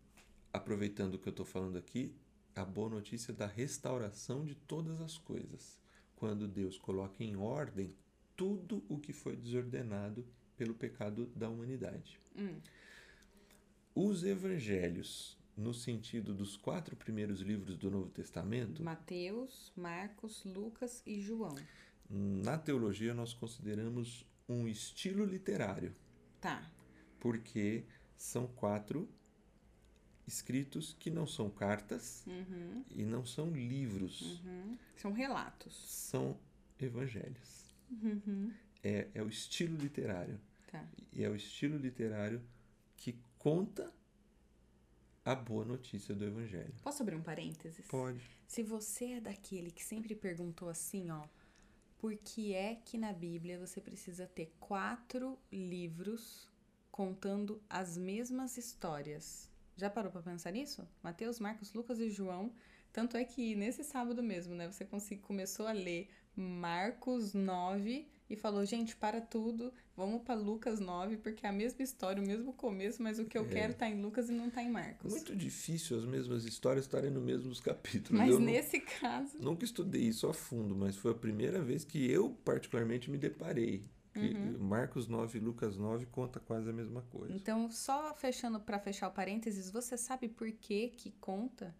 aproveitando 0.52 1.14
o 1.14 1.19
que 1.19 1.26
eu 1.26 1.31
estou 1.31 1.47
falando 1.47 1.78
aqui, 1.78 2.14
a 2.55 2.64
boa 2.66 2.90
notícia 2.90 3.33
da 3.33 3.47
restauração 3.47 4.45
de 4.45 4.55
todas 4.55 5.00
as 5.00 5.16
coisas. 5.16 5.78
Quando 6.16 6.47
Deus 6.47 6.76
coloca 6.78 7.25
em 7.25 7.35
ordem 7.37 7.97
tudo 8.37 8.85
o 8.90 8.99
que 8.99 9.14
foi 9.14 9.37
desordenado 9.37 10.23
pelo 10.55 10.75
pecado 10.75 11.26
da 11.35 11.49
humanidade. 11.49 12.21
Hum. 12.37 12.61
Os 13.95 14.23
evangelhos, 14.25 15.36
no 15.56 15.72
sentido 15.72 16.34
dos 16.34 16.56
quatro 16.56 16.94
primeiros 16.96 17.40
livros 17.40 17.76
do 17.76 17.90
Novo 17.90 18.10
Testamento, 18.10 18.82
Mateus, 18.82 19.72
Marcos, 19.76 20.44
Lucas 20.44 21.02
e 21.06 21.20
João. 21.20 21.54
na 22.08 22.56
teologia 22.58 23.12
nós 23.14 23.32
consideramos 23.34 24.25
um 24.48 24.68
estilo 24.68 25.25
literário, 25.25 25.94
Tá. 26.40 26.70
porque 27.18 27.84
são 28.16 28.46
quatro 28.46 29.08
escritos 30.26 30.94
que 30.98 31.10
não 31.10 31.26
são 31.26 31.48
cartas 31.50 32.25
Uhum. 32.26 32.84
e 32.90 33.04
não 33.04 33.25
são 33.25 33.50
livros, 33.50 34.40
Uhum. 34.44 34.76
São 34.96 35.12
relatos. 35.12 35.75
são 35.88 36.38
evangelhos. 36.80 37.75
Uhum. 37.90 38.52
É, 38.82 39.08
é 39.14 39.22
o 39.22 39.28
estilo 39.28 39.76
literário. 39.76 40.38
Tá. 40.70 40.84
E 41.12 41.22
é 41.25 41.28
o 41.30 41.34
estilo 41.36 41.76
literário 41.78 42.42
que 42.96 43.16
conta 43.38 43.92
a 45.26 45.35
boa 45.35 45.64
notícia 45.64 46.14
do 46.14 46.25
evangelho. 46.25 46.73
Posso 46.83 47.02
abrir 47.02 47.16
um 47.16 47.23
parênteses? 47.23 47.85
Pode. 47.88 48.23
Se 48.47 48.62
você 48.62 49.14
é 49.14 49.21
daquele 49.21 49.73
que 49.73 49.83
sempre 49.83 50.14
perguntou 50.14 50.68
assim, 50.68 51.11
ó, 51.11 51.25
por 51.99 52.16
que 52.16 52.54
é 52.54 52.76
que 52.76 52.97
na 52.97 53.12
Bíblia 53.12 53.59
você 53.59 53.80
precisa 53.80 54.25
ter 54.26 54.54
quatro 54.61 55.37
livros 55.50 56.49
contando 56.92 57.61
as 57.68 57.97
mesmas 57.97 58.56
histórias? 58.56 59.50
Já 59.76 59.90
parou 59.90 60.12
pra 60.12 60.23
pensar 60.23 60.52
nisso? 60.52 60.87
Mateus, 61.02 61.40
Marcos, 61.40 61.73
Lucas 61.75 61.99
e 61.99 62.09
João. 62.09 62.54
Tanto 62.92 63.16
é 63.16 63.25
que 63.25 63.56
nesse 63.56 63.83
sábado 63.83 64.23
mesmo, 64.23 64.54
né, 64.54 64.71
você 64.71 64.87
começou 65.16 65.66
a 65.66 65.73
ler 65.73 66.09
Marcos 66.37 67.35
9 67.35 68.09
e 68.28 68.35
falou, 68.37 68.64
gente, 68.64 68.97
para 68.97 69.21
tudo, 69.21 69.73
vamos 69.97 70.23
para 70.23 70.35
Lucas 70.35 70.80
9, 70.80 71.16
porque 71.18 71.47
é 71.47 71.49
a 71.49 71.52
mesma 71.52 71.83
história, 71.83 72.23
o 72.23 72.26
mesmo 72.26 72.52
começo, 72.52 73.02
mas 73.02 73.18
o 73.18 73.25
que 73.25 73.38
eu 73.38 73.45
É. 73.45 73.49
quero 73.49 73.75
tá 73.75 73.88
em 73.88 74.00
Lucas 74.00 74.28
e 74.28 74.33
não 74.33 74.50
tá 74.50 74.62
em 74.62 74.71
Marcos. 74.71 75.12
Muito 75.12 75.35
difícil 75.37 75.97
as 75.97 76.04
mesmas 76.04 76.45
histórias 76.45 76.85
estarem 76.85 77.11
no 77.11 77.21
mesmos 77.21 77.61
capítulos. 77.61 78.18
mas 78.21 78.30
eu 78.30 78.40
nesse 78.40 78.80
caso, 78.80 79.37
nunca 79.38 79.64
estudei 79.64 80.02
isso 80.02 80.26
a 80.26 80.35
fundo, 80.35 80.75
mas 80.75 80.97
foi 80.97 81.12
a 81.12 81.14
primeira 81.14 81.61
vez 81.62 81.85
que 81.85 82.11
eu 82.11 82.30
particularmente 82.45 83.11
me 83.11 83.16
deparei. 83.18 83.85
Uhum. 84.16 84.56
Marcos 84.59 85.06
9 85.06 85.38
e 85.38 85.40
Lucas 85.42 85.76
9 85.76 86.06
conta 86.06 86.40
quase 86.40 86.71
a 86.71 86.73
mesma 86.73 87.02
coisa. 87.02 87.35
Então, 87.35 87.71
só 87.71 88.14
fechando 88.14 88.59
para 88.59 88.78
fechar 88.78 89.09
o 89.09 89.12
parênteses, 89.12 89.71
você 89.71 89.97
sabe 89.99 90.26
por 90.26 90.50
que 90.50 90.88
que 90.88 91.11
conta? 91.21 91.76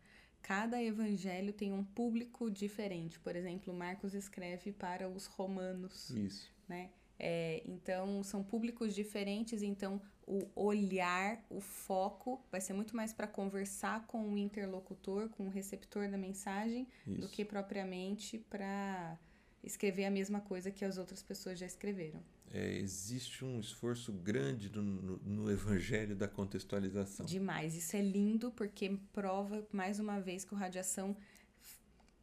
Cada 0.47 0.81
evangelho 0.81 1.53
tem 1.53 1.73
um 1.73 1.83
público 1.83 2.49
diferente. 2.49 3.19
Por 3.19 3.35
exemplo, 3.35 3.75
Marcos 3.75 4.15
escreve 4.15 4.71
para 4.71 5.09
os 5.09 5.27
romanos, 5.27 6.11
Isso. 6.11 6.49
né? 6.69 6.91
É, 7.19 7.65
então, 7.67 8.23
são 8.23 8.45
públicos 8.45 8.95
diferentes, 8.95 9.61
então 9.61 10.01
o 10.25 10.49
olhar, 10.55 11.45
o 11.51 11.61
foco 11.61 12.41
vai 12.49 12.61
ser 12.61 12.75
muito 12.75 12.95
mais 12.95 13.13
para 13.13 13.27
conversar 13.27 14.07
com 14.07 14.23
o 14.23 14.39
interlocutor, 14.39 15.29
com 15.31 15.49
o 15.49 15.51
receptor 15.51 16.09
da 16.09 16.17
mensagem, 16.17 16.87
do 17.05 17.25
Isso. 17.25 17.29
que 17.31 17.45
propriamente 17.45 18.39
para 18.39 19.19
escrever 19.65 20.05
a 20.05 20.11
mesma 20.13 20.41
coisa 20.41 20.71
que 20.71 20.85
as 20.85 20.97
outras 20.97 21.25
pessoas 21.25 21.59
já 21.59 21.67
escreveram. 21.67 22.23
É, 22.53 22.79
existe 22.79 23.45
um 23.45 23.59
esforço 23.61 24.13
grande 24.13 24.71
no, 24.71 24.83
no- 24.83 25.19
no 25.19 25.51
evangelho 25.51 26.15
da 26.17 26.29
contextualização. 26.29 27.27
Demais. 27.27 27.75
Isso 27.77 27.97
é 27.97 28.01
lindo 28.01 28.51
porque 28.53 28.99
prova 29.13 29.67
mais 29.73 29.99
uma 29.99 30.21
vez 30.21 30.45
que 30.45 30.55
o 30.55 30.57
Radiação 30.57 31.17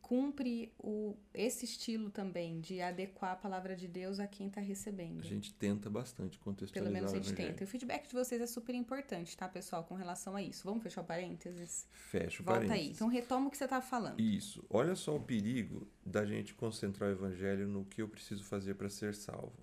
cumpre 0.01 0.71
o, 0.77 1.15
esse 1.33 1.63
estilo 1.65 2.09
também 2.09 2.59
de 2.59 2.81
adequar 2.81 3.31
a 3.31 3.35
palavra 3.37 3.73
de 3.75 3.87
Deus 3.87 4.19
a 4.19 4.27
quem 4.27 4.47
está 4.47 4.59
recebendo. 4.59 5.21
A 5.21 5.23
gente 5.23 5.53
tenta 5.53 5.89
bastante 5.89 6.37
Pelo 6.37 6.43
contextualizar 6.43 6.93
menos 6.93 7.11
a 7.13 7.15
gente 7.15 7.27
evangelho. 7.27 7.49
tenta. 7.51 7.63
E 7.63 7.65
o 7.65 7.67
feedback 7.67 8.07
de 8.07 8.13
vocês 8.13 8.41
é 8.41 8.45
super 8.45 8.75
importante, 8.75 9.35
tá, 9.37 9.47
pessoal, 9.47 9.83
com 9.85 9.95
relação 9.95 10.35
a 10.35 10.41
isso. 10.41 10.63
Vamos 10.65 10.83
fechar 10.83 11.01
o 11.01 11.05
parênteses? 11.05 11.87
Fecha 11.91 12.41
o 12.41 12.45
Volta 12.45 12.61
aí. 12.63 12.67
parênteses. 12.67 12.95
Então 12.97 13.07
retoma 13.07 13.47
o 13.47 13.51
que 13.51 13.57
você 13.57 13.63
estava 13.63 13.83
falando. 13.85 14.19
Isso. 14.19 14.63
Olha 14.69 14.93
só 14.95 15.15
o 15.15 15.21
perigo 15.21 15.87
da 16.05 16.25
gente 16.25 16.53
concentrar 16.53 17.09
o 17.09 17.13
evangelho 17.13 17.65
no 17.67 17.85
que 17.85 18.01
eu 18.01 18.07
preciso 18.09 18.43
fazer 18.43 18.75
para 18.75 18.89
ser 18.89 19.15
salvo. 19.15 19.53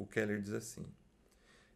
O 0.00 0.06
Keller 0.06 0.40
diz 0.40 0.52
assim: 0.54 0.86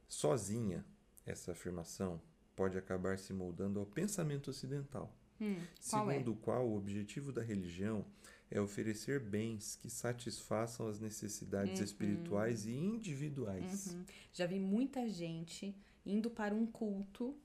sozinha, 0.09 0.85
essa 1.27 1.53
afirmação 1.53 2.21
pode 2.57 2.79
acabar 2.79 3.19
se 3.19 3.33
moldando 3.33 3.79
ao 3.81 3.87
pensamento 3.87 4.49
ocidental, 4.51 5.13
Hum, 5.41 5.57
é? 5.59 5.67
segundo 5.81 6.33
o 6.33 6.37
qual 6.37 6.67
o 6.67 6.77
objetivo 6.77 7.33
da 7.33 7.43
religião 7.43 8.05
é 8.51 8.61
oferecer 8.61 9.19
bens 9.21 9.75
que 9.77 9.91
satisfaçam 9.91 10.87
as 10.87 11.01
necessidades 11.01 11.79
Uhum. 11.81 11.85
espirituais 11.85 12.67
e 12.67 12.73
individuais. 12.73 13.93
Uhum. 13.93 14.05
Já 14.33 14.47
vi 14.47 14.59
muita 14.61 15.09
gente 15.09 15.75
indo 16.07 16.31
para 16.31 16.55
um 16.55 16.65
culto 16.67 17.37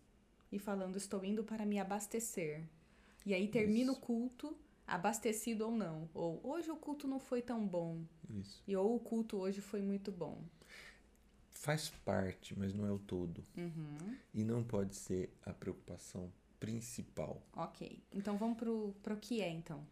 e 0.51 0.59
falando, 0.59 0.95
estou 0.98 1.24
indo 1.25 1.43
para 1.43 1.65
me 1.65 1.79
abastecer. 1.79 2.63
E 3.25 3.33
aí 3.33 3.48
termina 3.48 3.91
Isso. 3.91 4.00
o 4.00 4.03
culto, 4.03 4.55
abastecido 4.88 5.65
ou 5.65 5.71
não. 5.75 6.07
Ou 6.13 6.39
hoje 6.43 6.69
o 6.71 6.75
culto 6.77 7.07
não 7.07 7.19
foi 7.19 7.41
tão 7.41 7.67
bom. 7.67 8.01
Isso. 8.29 8.63
E 8.67 8.75
ou 8.75 8.95
o 8.95 9.00
culto 9.00 9.38
hoje 9.38 9.62
foi 9.62 9.81
muito 9.81 10.12
bom. 10.12 10.41
Faz 11.60 11.89
parte, 12.06 12.58
mas 12.58 12.74
não 12.74 12.86
é 12.86 12.92
o 12.92 12.98
todo. 12.98 13.44
Uhum. 13.58 14.18
E 14.34 14.46
não 14.46 14.63
pode 14.63 14.96
ser 14.96 15.30
a 15.46 15.51
preocupação 15.51 16.32
principal. 16.58 17.46
Ok. 17.54 18.01
Então 18.13 18.38
vamos 18.38 18.58
pro, 18.58 18.96
pro 19.04 19.18
que 19.18 19.42
é, 19.42 19.50
então. 19.50 19.86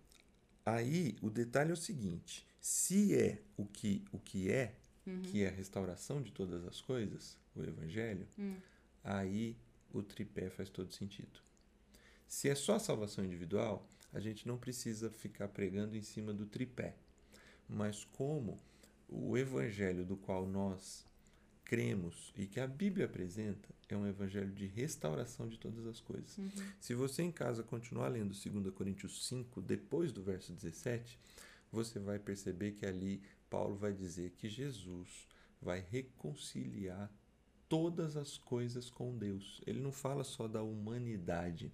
Aí 0.66 1.18
o 1.22 1.30
detalhe 1.30 1.72
é 1.72 1.74
o 1.74 1.78
seguinte: 1.78 2.48
se 2.58 3.14
é 3.14 3.42
o 3.58 3.66
que, 3.66 4.06
o 4.14 4.18
que 4.18 4.50
é, 4.50 4.76
que 5.24 5.44
é 5.44 5.50
a 5.50 5.52
restauração 5.52 6.22
de 6.22 6.32
todas 6.32 6.66
as 6.66 6.80
coisas, 6.80 7.38
o 7.54 7.62
Evangelho, 7.62 8.26
aí 9.04 9.58
o 9.92 10.02
tripé 10.02 10.50
faz 10.50 10.70
todo 10.70 10.94
sentido. 10.94 11.38
Se 12.30 12.48
é 12.48 12.56
só 12.56 12.76
a 12.76 12.80
salvação 12.80 13.26
individual, 13.26 13.86
a 14.14 14.22
gente 14.22 14.48
não 14.48 14.58
precisa 14.58 15.10
ficar 15.10 15.50
pregando 15.50 15.98
em 15.98 16.02
cima 16.02 16.34
do 16.34 16.46
tripé. 16.46 16.96
Mas 17.68 18.06
como 18.06 18.58
o 19.10 19.38
Evangelho 19.38 20.06
do 20.06 20.16
qual 20.16 20.48
nós 20.48 21.06
cremos 21.68 22.34
e 22.38 22.48
que 22.48 22.62
a 22.62 22.68
Bíblia 22.68 23.06
apresenta 23.06 23.68
é 23.90 23.98
um 23.98 24.08
evangelho 24.08 24.52
de 24.54 24.66
restauração 24.66 25.48
de 25.48 25.58
todas 25.58 25.86
as 25.86 26.00
coisas. 26.00 26.38
Se 26.80 26.94
você 26.94 27.24
em 27.24 27.32
casa 27.32 27.62
continuar 27.62 28.08
lendo 28.08 28.34
2 28.34 28.74
Coríntios 28.74 29.28
5, 29.28 29.62
depois 29.62 30.14
do 30.14 30.24
verso 30.24 30.54
17, 30.54 31.20
você 31.70 32.00
vai 32.00 32.20
perceber 32.20 32.72
que 32.72 32.86
ali 32.86 33.22
Paulo 33.50 33.76
vai 33.76 33.94
dizer 33.94 34.32
que 34.32 34.48
Jesus 34.48 35.28
vai 35.62 35.86
reconciliar 35.90 37.12
todas 37.68 38.16
as 38.16 38.38
coisas 38.38 38.90
com 38.90 39.18
Deus. 39.18 39.62
Ele 39.68 39.82
não 39.82 39.92
fala 39.92 40.24
só 40.24 40.48
da 40.48 40.64
humanidade, 40.64 41.72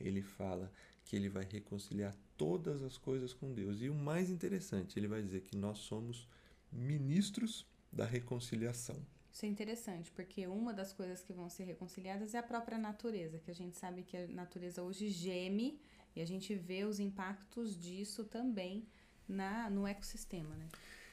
ele 0.00 0.22
fala 0.22 0.72
que 1.04 1.16
ele 1.16 1.28
vai 1.28 1.44
reconciliar 1.44 2.14
todas 2.36 2.80
as 2.82 2.96
coisas 2.96 3.32
com 3.32 3.52
Deus. 3.52 3.82
E 3.82 3.88
o 3.88 3.94
mais 3.94 4.30
interessante, 4.30 4.98
ele 4.98 5.08
vai 5.08 5.20
dizer 5.20 5.40
que 5.42 5.56
nós 5.56 5.78
somos 5.78 6.28
ministros 6.70 7.66
da 7.92 8.04
reconciliação. 8.04 8.96
Isso 9.32 9.46
é 9.46 9.48
interessante, 9.48 10.10
porque 10.10 10.46
uma 10.46 10.74
das 10.74 10.92
coisas 10.92 11.22
que 11.22 11.32
vão 11.32 11.48
ser 11.48 11.64
reconciliadas 11.64 12.34
é 12.34 12.38
a 12.38 12.42
própria 12.42 12.76
natureza, 12.76 13.38
que 13.38 13.50
a 13.50 13.54
gente 13.54 13.76
sabe 13.76 14.02
que 14.02 14.14
a 14.14 14.26
natureza 14.28 14.82
hoje 14.82 15.08
geme 15.08 15.80
e 16.14 16.20
a 16.20 16.26
gente 16.26 16.54
vê 16.54 16.84
os 16.84 17.00
impactos 17.00 17.74
disso 17.80 18.24
também 18.24 18.86
na, 19.26 19.70
no 19.70 19.86
ecossistema, 19.86 20.54
né? 20.54 20.68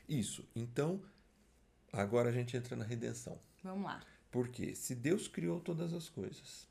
Isso. 0.07 0.45
Então, 0.53 1.01
agora 1.93 2.27
a 2.29 2.31
gente 2.33 2.57
entra 2.57 2.75
na 2.75 2.83
redenção. 2.83 3.39
Vamos 3.63 3.85
lá. 3.85 4.01
Porque 4.29 4.75
se 4.75 4.93
Deus 4.95 5.29
criou 5.29 5.61
todas 5.61 5.93
as 5.93 6.09
coisas 6.09 6.67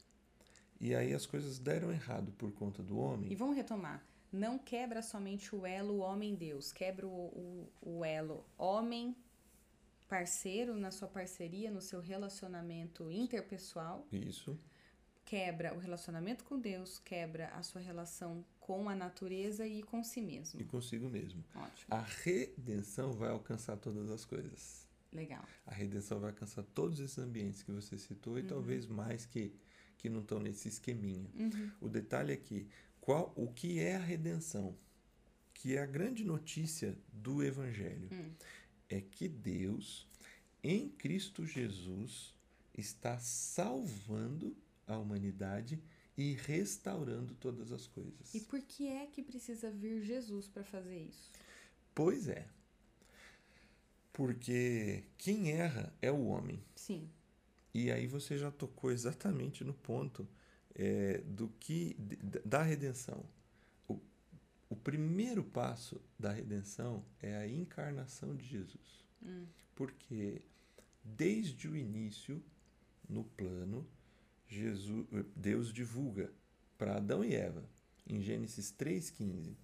e 0.78 0.94
aí 0.94 1.14
as 1.14 1.24
coisas 1.24 1.58
deram 1.58 1.90
errado 1.90 2.30
por 2.32 2.52
conta 2.52 2.82
do 2.82 2.96
E 2.96 2.98
homem, 2.98 3.34
vamos 3.34 3.56
retomar. 3.56 4.04
Não 4.30 4.58
quebra 4.58 5.00
somente 5.00 5.56
o 5.56 5.64
elo 5.64 5.98
homem-deus, 5.98 6.70
quebra 6.72 7.06
o, 7.06 7.10
o, 7.10 7.72
o 7.80 8.04
elo 8.04 8.44
homem 8.58 9.16
parceiro 10.08 10.76
na 10.76 10.90
sua 10.90 11.08
parceria, 11.08 11.70
no 11.70 11.80
seu 11.80 12.00
relacionamento 12.00 13.10
interpessoal, 13.10 14.06
isso, 14.10 14.58
quebra 15.24 15.74
o 15.74 15.78
relacionamento 15.78 16.44
com 16.44 16.58
Deus, 16.58 16.98
quebra 16.98 17.48
a 17.48 17.62
sua 17.62 17.80
relação 17.80 18.44
com 18.58 18.88
a 18.88 18.94
natureza 18.94 19.66
e 19.66 19.82
com 19.82 20.02
si 20.02 20.20
mesmo. 20.20 20.60
e 20.60 20.64
consigo 20.64 21.08
mesmo. 21.08 21.44
Ótimo. 21.54 21.94
A 21.94 22.00
redenção 22.00 23.12
vai 23.12 23.30
alcançar 23.30 23.76
todas 23.76 24.10
as 24.10 24.24
coisas. 24.24 24.86
Legal. 25.12 25.44
A 25.66 25.72
redenção 25.72 26.20
vai 26.20 26.30
alcançar 26.30 26.62
todos 26.62 27.00
esses 27.00 27.18
ambientes 27.18 27.62
que 27.62 27.72
você 27.72 27.96
citou 27.96 28.38
e 28.38 28.42
talvez 28.42 28.86
mais 28.86 29.24
que, 29.24 29.54
que 29.96 30.08
não 30.10 30.20
estão 30.20 30.38
nesse 30.38 30.68
esqueminha. 30.68 31.30
O 31.80 31.88
detalhe 31.88 32.32
é 32.32 32.36
que 32.36 32.68
qual, 33.00 33.32
o 33.34 33.50
que 33.50 33.80
é 33.80 33.96
a 33.96 34.00
redenção? 34.00 34.76
Que 35.54 35.76
é 35.76 35.82
a 35.82 35.86
grande 35.86 36.24
notícia 36.24 36.96
do 37.10 37.42
Evangelho. 37.42 38.08
É 38.88 39.00
que 39.00 39.28
Deus, 39.28 40.08
em 40.62 40.88
Cristo 40.88 41.44
Jesus, 41.44 42.34
está 42.76 43.18
salvando 43.18 44.56
a 44.86 44.96
humanidade 44.96 45.80
e 46.16 46.32
restaurando 46.32 47.34
todas 47.34 47.70
as 47.70 47.86
coisas. 47.86 48.34
E 48.34 48.40
por 48.40 48.60
que 48.60 48.88
é 48.88 49.06
que 49.06 49.22
precisa 49.22 49.70
vir 49.70 50.02
Jesus 50.02 50.48
para 50.48 50.64
fazer 50.64 50.98
isso? 50.98 51.30
Pois 51.94 52.28
é. 52.28 52.46
Porque 54.12 55.04
quem 55.16 55.52
erra 55.52 55.92
é 56.02 56.10
o 56.10 56.26
homem. 56.26 56.60
Sim. 56.74 57.08
E 57.72 57.90
aí 57.90 58.06
você 58.06 58.36
já 58.36 58.50
tocou 58.50 58.90
exatamente 58.90 59.62
no 59.62 59.72
ponto 59.72 60.26
é, 60.74 61.18
do 61.18 61.48
que 61.60 61.96
da 62.44 62.62
redenção. 62.62 63.24
Primeiro 64.78 65.44
passo 65.44 66.00
da 66.18 66.32
redenção 66.32 67.04
é 67.20 67.36
a 67.36 67.46
encarnação 67.48 68.34
de 68.36 68.46
Jesus. 68.46 69.04
Porque 69.74 70.42
desde 71.04 71.68
o 71.68 71.76
início, 71.76 72.42
no 73.08 73.24
plano, 73.24 73.86
Jesus, 74.46 75.06
Deus 75.34 75.72
divulga 75.72 76.32
para 76.76 76.96
Adão 76.96 77.24
e 77.24 77.34
Eva, 77.34 77.64
em 78.06 78.20
Gênesis 78.22 78.72
3,15, 78.72 79.54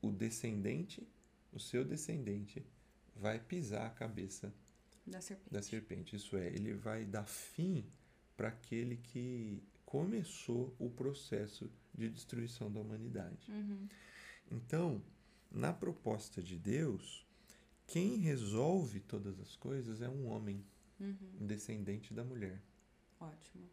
o 0.00 0.10
descendente, 0.10 1.06
o 1.52 1.58
seu 1.58 1.84
descendente, 1.84 2.64
vai 3.14 3.38
pisar 3.38 3.86
a 3.86 3.90
cabeça 3.90 4.52
Da 5.06 5.20
serpente. 5.20 5.52
da 5.52 5.62
serpente. 5.62 6.16
Isso 6.16 6.36
é, 6.36 6.48
ele 6.48 6.74
vai 6.74 7.04
dar 7.04 7.24
fim 7.24 7.84
para 8.36 8.48
aquele 8.48 8.96
que 8.96 9.62
começou 9.94 10.74
o 10.76 10.90
processo 10.90 11.70
de 11.96 12.08
destruição 12.08 12.68
da 12.68 12.80
humanidade. 12.80 13.48
Uhum. 13.48 13.88
Então, 14.50 15.00
na 15.48 15.72
proposta 15.72 16.42
de 16.42 16.58
Deus, 16.58 17.24
quem 17.86 18.16
resolve 18.16 18.98
todas 18.98 19.38
as 19.38 19.54
coisas 19.54 20.02
é 20.02 20.08
um 20.08 20.26
homem, 20.26 20.66
um 21.40 21.46
descendente 21.46 22.12
da 22.12 22.24
mulher. 22.24 22.60
Ótimo. 23.20 23.70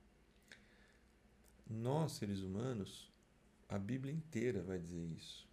Nós, 1.68 2.12
seres 2.12 2.44
humanos, 2.44 3.12
a 3.68 3.80
Bíblia 3.80 4.14
inteira 4.14 4.62
vai 4.62 4.78
dizer 4.78 5.08
isso, 5.18 5.50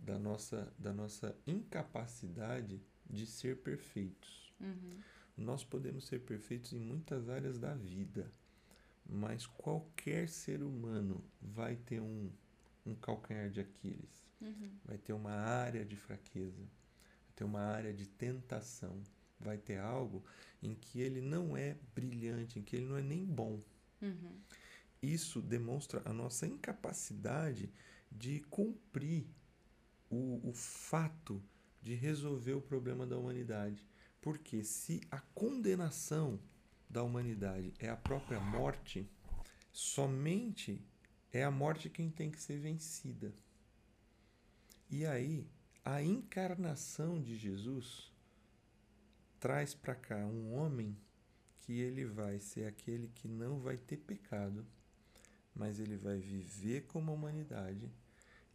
da 0.00 0.18
nossa, 0.18 0.74
da 0.76 0.92
nossa 0.92 1.38
incapacidade 1.46 2.82
de 3.08 3.24
ser 3.24 3.58
perfeitos. 3.58 4.52
Uhum. 4.58 4.98
Nós 5.36 5.62
podemos 5.62 6.06
ser 6.06 6.22
perfeitos 6.22 6.72
em 6.72 6.80
muitas 6.80 7.28
áreas 7.28 7.56
da 7.56 7.72
vida, 7.72 8.28
mas 9.08 9.46
qualquer 9.46 10.28
ser 10.28 10.62
humano 10.62 11.24
vai 11.40 11.76
ter 11.76 12.00
um, 12.00 12.30
um 12.84 12.94
calcanhar 12.94 13.50
de 13.50 13.60
Aquiles, 13.60 14.28
Uhum. 14.40 14.70
vai 14.84 14.96
ter 14.98 15.12
uma 15.12 15.32
área 15.32 15.84
de 15.84 15.96
fraqueza, 15.96 16.60
vai 16.62 17.32
ter 17.34 17.44
uma 17.44 17.60
área 17.60 17.92
de 17.92 18.06
tentação, 18.06 19.02
vai 19.40 19.58
ter 19.58 19.78
algo 19.78 20.24
em 20.62 20.74
que 20.74 21.00
ele 21.00 21.20
não 21.20 21.56
é 21.56 21.76
brilhante, 21.94 22.58
em 22.58 22.62
que 22.62 22.76
ele 22.76 22.86
não 22.86 22.96
é 22.96 23.02
nem 23.02 23.24
bom. 23.24 23.60
Uhum. 24.00 24.40
Isso 25.02 25.40
demonstra 25.40 26.02
a 26.04 26.12
nossa 26.12 26.46
incapacidade 26.46 27.72
de 28.10 28.40
cumprir 28.42 29.26
o, 30.10 30.48
o 30.48 30.52
fato 30.52 31.42
de 31.82 31.94
resolver 31.94 32.54
o 32.54 32.60
problema 32.60 33.06
da 33.06 33.16
humanidade. 33.18 33.86
Porque 34.20 34.64
se 34.64 35.00
a 35.10 35.20
condenação 35.20 36.40
da 36.88 37.02
humanidade 37.02 37.72
é 37.78 37.88
a 37.88 37.96
própria 37.96 38.40
morte, 38.40 39.08
somente 39.72 40.82
é 41.32 41.44
a 41.44 41.50
morte 41.50 41.90
quem 41.90 42.10
tem 42.10 42.30
que 42.30 42.40
ser 42.40 42.58
vencida. 42.58 43.32
E 44.90 45.04
aí, 45.04 45.46
a 45.84 46.02
encarnação 46.02 47.20
de 47.20 47.36
Jesus 47.36 48.12
traz 49.38 49.74
para 49.74 49.94
cá 49.94 50.16
um 50.26 50.54
homem 50.54 50.96
que 51.60 51.78
ele 51.80 52.06
vai 52.06 52.40
ser 52.40 52.66
aquele 52.66 53.08
que 53.08 53.28
não 53.28 53.60
vai 53.60 53.76
ter 53.76 53.98
pecado, 53.98 54.66
mas 55.54 55.78
ele 55.78 55.96
vai 55.96 56.18
viver 56.18 56.86
como 56.86 57.10
a 57.10 57.14
humanidade 57.14 57.90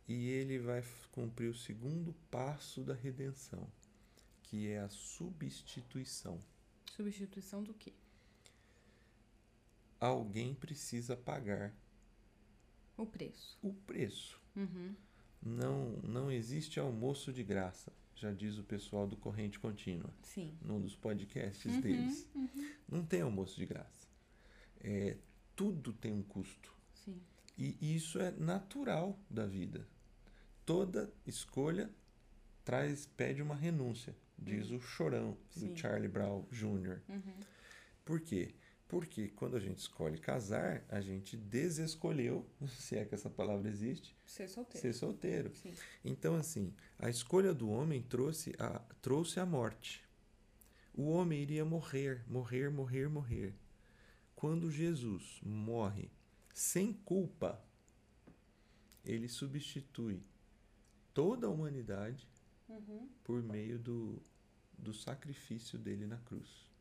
e 0.07 0.29
ele 0.29 0.59
vai 0.59 0.83
cumprir 1.11 1.49
o 1.49 1.55
segundo 1.55 2.13
passo 2.29 2.83
da 2.83 2.93
redenção, 2.93 3.67
que 4.41 4.67
é 4.67 4.79
a 4.79 4.89
substituição. 4.89 6.39
Substituição 6.95 7.63
do 7.63 7.73
quê? 7.73 7.93
Alguém 10.03 10.53
precisa 10.53 11.15
pagar 11.15 11.73
O 12.97 13.05
preço. 13.05 13.57
o 13.61 13.73
preço. 13.73 14.39
Uhum. 14.55 14.93
Não, 15.41 15.91
não 16.03 16.31
existe 16.31 16.79
almoço 16.79 17.31
de 17.33 17.43
graça, 17.43 17.91
já 18.15 18.31
diz 18.31 18.57
o 18.57 18.63
pessoal 18.63 19.07
do 19.07 19.15
Corrente 19.17 19.59
Contínua. 19.59 20.09
Sim. 20.21 20.57
num 20.61 20.79
dos 20.81 20.95
podcasts 20.95 21.73
Uhum, 21.73 21.81
deles. 21.81 22.29
Não 22.89 23.05
tem 23.05 23.21
almoço 23.21 23.55
de 23.57 23.65
graça. 23.65 24.07
É, 24.81 25.17
tudo 25.55 25.93
tem 25.93 26.11
um 26.11 26.21
custo. 26.23 26.73
Sim. 26.93 27.21
E 27.57 27.95
isso 27.95 28.19
é 28.19 28.31
natural 28.31 29.17
da 29.29 29.45
vida. 29.45 29.87
Toda 30.65 31.11
escolha 31.25 31.89
traz 32.65 33.05
pede 33.05 33.41
uma 33.41 33.55
renúncia, 33.55 34.15
diz 34.37 34.69
o 34.71 34.79
chorão 34.79 35.37
Sim. 35.51 35.73
do 35.73 35.79
Charlie 35.79 36.07
Brown 36.09 36.45
Jr. 36.51 36.99
Uhum. 37.09 37.33
Por 38.05 38.19
quê? 38.21 38.53
Porque 38.93 39.29
quando 39.29 39.57
a 39.57 39.59
gente 39.59 39.79
escolhe 39.79 40.19
casar, 40.19 40.85
a 40.87 41.01
gente 41.01 41.35
desescolheu, 41.35 42.45
se 42.77 42.95
é 42.95 43.03
que 43.03 43.15
essa 43.15 43.27
palavra 43.29 43.67
existe, 43.67 44.15
Ser 44.23 44.47
solteiro. 44.47 44.81
ser 44.81 44.93
solteiro. 44.93 45.55
Sim. 45.55 45.73
Então, 46.05 46.35
assim, 46.35 46.71
a 46.99 47.09
escolha 47.09 47.55
do 47.55 47.69
homem 47.71 48.03
trouxe 48.03 48.53
a, 48.59 48.79
trouxe 49.01 49.39
a 49.39 49.45
morte. 49.47 50.03
O 50.93 51.09
homem 51.09 51.41
iria 51.41 51.65
morrer, 51.65 52.23
morrer, 52.27 52.69
morrer, 52.69 53.09
morrer. 53.09 53.55
Quando 54.35 54.69
Jesus 54.69 55.39
morre 55.43 56.11
sem 56.53 56.93
culpa, 56.93 57.59
ele 59.03 59.27
substitui 59.27 60.21
toda 61.15 61.47
a 61.47 61.49
humanidade 61.49 62.27
Uhum. 62.69 63.07
por 63.23 63.41
meio 63.43 63.77
do, 63.77 64.21
do 64.77 64.93
sacrifício 64.93 65.77
dele 65.79 66.05
na 66.07 66.17
cruz. 66.17 66.71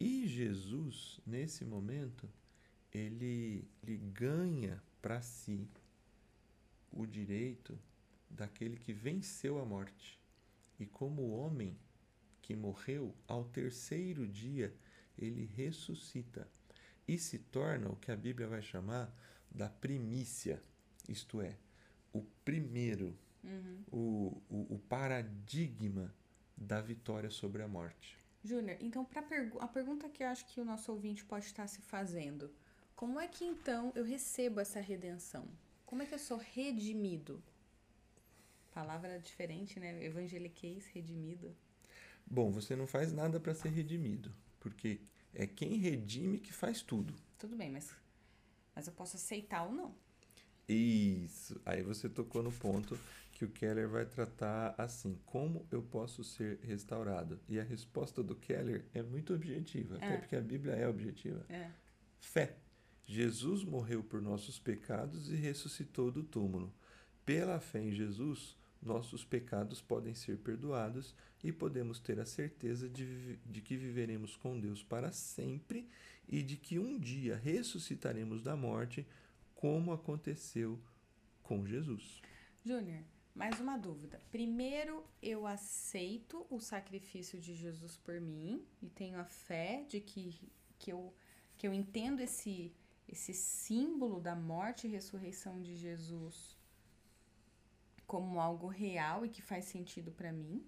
E 0.00 0.26
Jesus, 0.26 1.20
nesse 1.26 1.64
momento, 1.64 2.28
ele, 2.92 3.68
ele 3.82 3.98
ganha 3.98 4.82
para 5.02 5.20
si 5.20 5.68
o 6.90 7.06
direito 7.06 7.78
daquele 8.28 8.76
que 8.76 8.92
venceu 8.92 9.58
a 9.60 9.64
morte. 9.64 10.18
E 10.78 10.86
como 10.86 11.30
homem 11.30 11.76
que 12.40 12.56
morreu, 12.56 13.14
ao 13.28 13.44
terceiro 13.44 14.26
dia 14.26 14.74
ele 15.18 15.44
ressuscita 15.44 16.48
e 17.06 17.18
se 17.18 17.38
torna 17.38 17.90
o 17.90 17.96
que 17.96 18.10
a 18.10 18.16
Bíblia 18.16 18.48
vai 18.48 18.62
chamar 18.62 19.14
da 19.50 19.68
primícia, 19.68 20.62
isto 21.08 21.40
é, 21.40 21.56
o 22.12 22.22
primeiro, 22.44 23.16
Uhum. 23.42 23.84
o, 23.90 24.42
o, 24.50 24.74
o 24.74 24.78
paradigma 24.80 26.14
da 26.54 26.80
vitória 26.82 27.30
sobre 27.30 27.62
a 27.62 27.68
morte. 27.68 28.19
Júnior, 28.42 28.78
então 28.80 29.04
pra 29.04 29.22
pergu 29.22 29.58
a 29.60 29.68
pergunta 29.68 30.08
que 30.08 30.22
eu 30.22 30.28
acho 30.28 30.46
que 30.46 30.60
o 30.60 30.64
nosso 30.64 30.90
ouvinte 30.90 31.24
pode 31.24 31.44
estar 31.44 31.66
se 31.66 31.80
fazendo, 31.82 32.50
como 32.96 33.20
é 33.20 33.28
que 33.28 33.44
então 33.44 33.92
eu 33.94 34.04
recebo 34.04 34.60
essa 34.60 34.80
redenção? 34.80 35.46
Como 35.84 36.02
é 36.02 36.06
que 36.06 36.14
eu 36.14 36.18
sou 36.18 36.38
redimido? 36.38 37.42
Palavra 38.72 39.18
diferente, 39.18 39.80
né? 39.80 40.04
Evangeliquez, 40.04 40.86
redimido. 40.86 41.54
Bom, 42.24 42.50
você 42.50 42.76
não 42.76 42.86
faz 42.86 43.12
nada 43.12 43.40
para 43.40 43.54
ser 43.54 43.70
redimido, 43.70 44.32
porque 44.60 45.00
é 45.34 45.46
quem 45.46 45.76
redime 45.76 46.38
que 46.38 46.52
faz 46.52 46.80
tudo. 46.80 47.14
Tudo 47.38 47.56
bem, 47.56 47.70
mas, 47.70 47.90
mas 48.74 48.86
eu 48.86 48.92
posso 48.92 49.16
aceitar 49.16 49.64
ou 49.64 49.72
não. 49.72 49.94
Isso. 50.68 51.60
Aí 51.66 51.82
você 51.82 52.08
tocou 52.08 52.42
no 52.42 52.52
ponto 52.52 52.98
que 53.40 53.46
o 53.46 53.48
Keller 53.48 53.88
vai 53.88 54.04
tratar 54.04 54.74
assim: 54.76 55.18
como 55.24 55.66
eu 55.70 55.82
posso 55.82 56.22
ser 56.22 56.58
restaurado? 56.62 57.40
E 57.48 57.58
a 57.58 57.62
resposta 57.62 58.22
do 58.22 58.36
Keller 58.36 58.84
é 58.92 59.02
muito 59.02 59.32
objetiva, 59.32 59.96
até 59.96 60.12
É. 60.12 60.16
porque 60.18 60.36
a 60.36 60.42
Bíblia 60.42 60.74
é 60.74 60.86
objetiva. 60.86 61.46
É. 61.48 61.70
Fé. 62.20 62.58
Jesus 63.06 63.64
morreu 63.64 64.04
por 64.04 64.20
nossos 64.20 64.58
pecados 64.58 65.32
e 65.32 65.36
ressuscitou 65.36 66.12
do 66.12 66.22
túmulo. 66.22 66.70
Pela 67.24 67.58
fé 67.58 67.80
em 67.80 67.92
Jesus, 67.92 68.58
nossos 68.82 69.24
pecados 69.24 69.80
podem 69.80 70.14
ser 70.14 70.36
perdoados 70.36 71.14
e 71.42 71.50
podemos 71.50 71.98
ter 71.98 72.20
a 72.20 72.26
certeza 72.26 72.90
de, 72.90 73.36
de 73.46 73.62
que 73.62 73.74
viveremos 73.74 74.36
com 74.36 74.60
Deus 74.60 74.82
para 74.82 75.10
sempre 75.12 75.88
e 76.28 76.42
de 76.42 76.58
que 76.58 76.78
um 76.78 76.98
dia 76.98 77.36
ressuscitaremos 77.36 78.42
da 78.42 78.54
morte, 78.54 79.06
como 79.54 79.92
aconteceu 79.92 80.78
com 81.42 81.66
Jesus. 81.66 82.20
Júnior, 82.64 83.02
mais 83.40 83.58
uma 83.58 83.78
dúvida. 83.78 84.20
Primeiro, 84.30 85.02
eu 85.22 85.46
aceito 85.46 86.46
o 86.50 86.60
sacrifício 86.60 87.40
de 87.40 87.54
Jesus 87.54 87.96
por 87.96 88.20
mim 88.20 88.62
e 88.82 88.90
tenho 88.90 89.18
a 89.18 89.24
fé 89.24 89.82
de 89.88 89.98
que, 89.98 90.38
que, 90.78 90.92
eu, 90.92 91.10
que 91.56 91.66
eu 91.66 91.72
entendo 91.72 92.20
esse, 92.20 92.70
esse 93.08 93.32
símbolo 93.32 94.20
da 94.20 94.36
morte 94.36 94.86
e 94.86 94.90
ressurreição 94.90 95.58
de 95.62 95.74
Jesus 95.74 96.54
como 98.06 98.38
algo 98.38 98.66
real 98.66 99.24
e 99.24 99.30
que 99.30 99.40
faz 99.40 99.64
sentido 99.64 100.12
para 100.12 100.30
mim. 100.30 100.62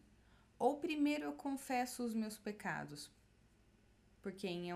Ou 0.59 0.79
primeiro 0.79 1.25
eu 1.25 1.35
confesso 1.35 2.03
os 2.03 2.15
meus 2.15 2.39
pecados? 2.39 3.11
Porque, 4.23 4.49
em, 4.49 4.71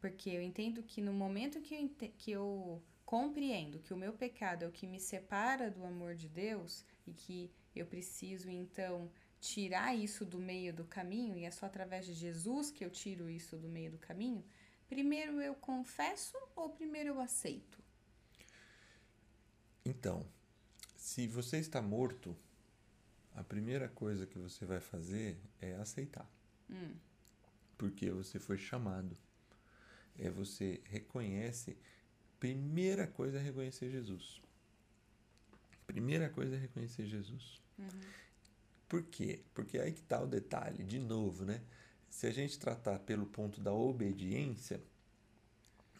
porque 0.00 0.30
eu 0.30 0.40
entendo 0.40 0.82
que 0.82 1.02
no 1.02 1.12
momento 1.12 1.60
que 1.60 1.74
eu, 1.74 1.90
que 2.16 2.30
eu 2.30 2.82
compreendo 3.04 3.80
que 3.80 3.92
o 3.92 3.98
meu 3.98 4.14
pecado 4.14 4.62
é 4.62 4.66
o 4.66 4.72
que 4.72 4.86
me 4.86 4.98
separa 4.98 5.70
do 5.70 5.84
amor 5.84 6.14
de 6.14 6.30
Deus 6.30 6.86
e 7.06 7.12
que 7.12 7.50
eu 7.74 7.86
preciso 7.86 8.50
então 8.50 9.10
tirar 9.40 9.94
isso 9.94 10.24
do 10.24 10.38
meio 10.38 10.72
do 10.72 10.84
caminho 10.84 11.36
e 11.36 11.44
é 11.44 11.50
só 11.50 11.66
através 11.66 12.06
de 12.06 12.14
Jesus 12.14 12.70
que 12.70 12.84
eu 12.84 12.90
tiro 12.90 13.28
isso 13.28 13.56
do 13.56 13.68
meio 13.68 13.90
do 13.90 13.98
caminho, 13.98 14.44
primeiro 14.88 15.40
eu 15.40 15.54
confesso 15.54 16.36
ou 16.54 16.70
primeiro 16.70 17.10
eu 17.10 17.20
aceito? 17.20 17.82
Então, 19.84 20.24
se 20.96 21.26
você 21.26 21.58
está 21.58 21.82
morto, 21.82 22.36
a 23.34 23.42
primeira 23.42 23.88
coisa 23.88 24.26
que 24.26 24.38
você 24.38 24.64
vai 24.64 24.80
fazer 24.80 25.36
é 25.60 25.74
aceitar. 25.74 26.30
Hum, 26.70 26.94
porque 27.76 28.10
você 28.10 28.38
foi 28.38 28.56
chamado. 28.56 29.18
É 30.16 30.30
você 30.30 30.80
reconhece. 30.84 31.76
Primeira 32.38 33.08
coisa 33.08 33.38
é 33.38 33.42
reconhecer 33.42 33.90
Jesus. 33.90 34.40
Primeira 35.92 36.28
coisa 36.30 36.56
é 36.56 36.58
reconhecer 36.58 37.06
Jesus. 37.06 37.60
Por 38.88 39.02
quê? 39.04 39.42
Porque 39.54 39.78
aí 39.78 39.92
que 39.92 40.00
está 40.00 40.20
o 40.22 40.26
detalhe, 40.26 40.84
de 40.84 40.98
novo, 40.98 41.44
né? 41.44 41.62
Se 42.10 42.26
a 42.26 42.30
gente 42.30 42.58
tratar 42.58 42.98
pelo 43.00 43.26
ponto 43.26 43.60
da 43.60 43.72
obediência, 43.72 44.82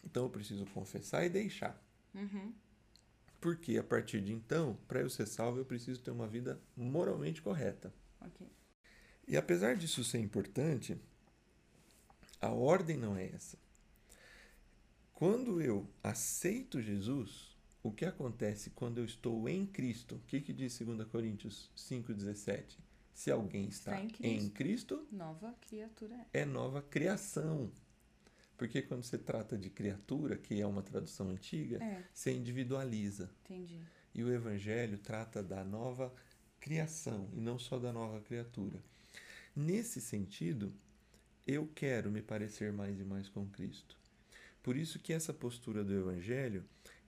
então 0.03 0.23
eu 0.25 0.29
preciso 0.29 0.65
confessar 0.67 1.25
e 1.25 1.29
deixar. 1.29 1.81
uhum, 2.15 2.53
Porque 3.39 3.77
a 3.77 3.83
partir 3.83 4.21
de 4.21 4.33
então, 4.33 4.75
para 4.87 5.01
eu 5.01 5.09
ser 5.09 5.27
salvo, 5.27 5.59
eu 5.59 5.65
preciso 5.65 6.01
ter 6.01 6.09
uma 6.11 6.27
vida 6.27 6.59
moralmente 6.75 7.41
correta. 7.41 7.93
ok. 8.21 8.47
E 9.27 9.35
apesar 9.37 9.75
disso 9.75 10.03
ser 10.03 10.19
importante, 10.19 10.97
a 12.41 12.49
ordem 12.51 12.97
não 12.97 13.15
é 13.17 13.25
essa. 13.33 13.57
Quando 15.13 15.61
eu 15.61 15.89
aceito 16.03 16.81
Jesus, 16.81 17.52
o 17.83 17.91
que 17.91 18.05
acontece 18.05 18.69
quando 18.71 18.97
eu 18.99 19.05
estou 19.05 19.47
em 19.49 19.65
Cristo? 19.65 20.15
O 20.15 20.19
que, 20.27 20.41
que 20.41 20.53
diz 20.53 20.77
2 20.79 21.07
Coríntios 21.07 21.69
5,17? 21.77 22.77
Se 23.13 23.29
alguém 23.29 23.67
está, 23.67 23.91
Está 24.01 24.03
em 24.25 24.35
em 24.37 24.49
Cristo. 24.49 24.97
Cristo, 24.97 25.07
Nova 25.11 25.53
criatura 25.67 26.15
é. 26.33 26.41
é 26.41 26.45
nova 26.45 26.81
criação. 26.81 27.71
Porque 28.57 28.81
quando 28.81 29.03
você 29.03 29.17
trata 29.17 29.57
de 29.57 29.69
criatura, 29.69 30.37
que 30.37 30.59
é 30.61 30.65
uma 30.65 30.81
tradução 30.81 31.29
antiga, 31.29 31.77
É, 31.83 32.03
você 32.13 32.31
individualiza. 32.31 33.29
entendi. 33.43 33.79
E 34.15 34.23
o 34.23 34.31
Evangelho 34.31 34.97
trata 34.97 35.43
da 35.43 35.63
nova 35.63 36.13
criação 36.59 37.29
e 37.33 37.41
não 37.41 37.59
só 37.59 37.77
da 37.79 37.91
nova 37.91 38.21
criatura. 38.21 38.79
Nesse 39.55 39.99
sentido, 40.01 40.73
eu 41.45 41.67
quero 41.75 42.09
me 42.11 42.21
parecer 42.21 42.71
mais 42.71 42.99
e 42.99 43.03
mais 43.03 43.27
com 43.29 43.45
Cristo. 43.47 43.97
Por 44.61 44.77
isso 44.77 44.99
que 44.99 45.11
essa 45.13 45.33
postura 45.33 45.83
do 45.83 45.93
Evangelho, 45.93 46.63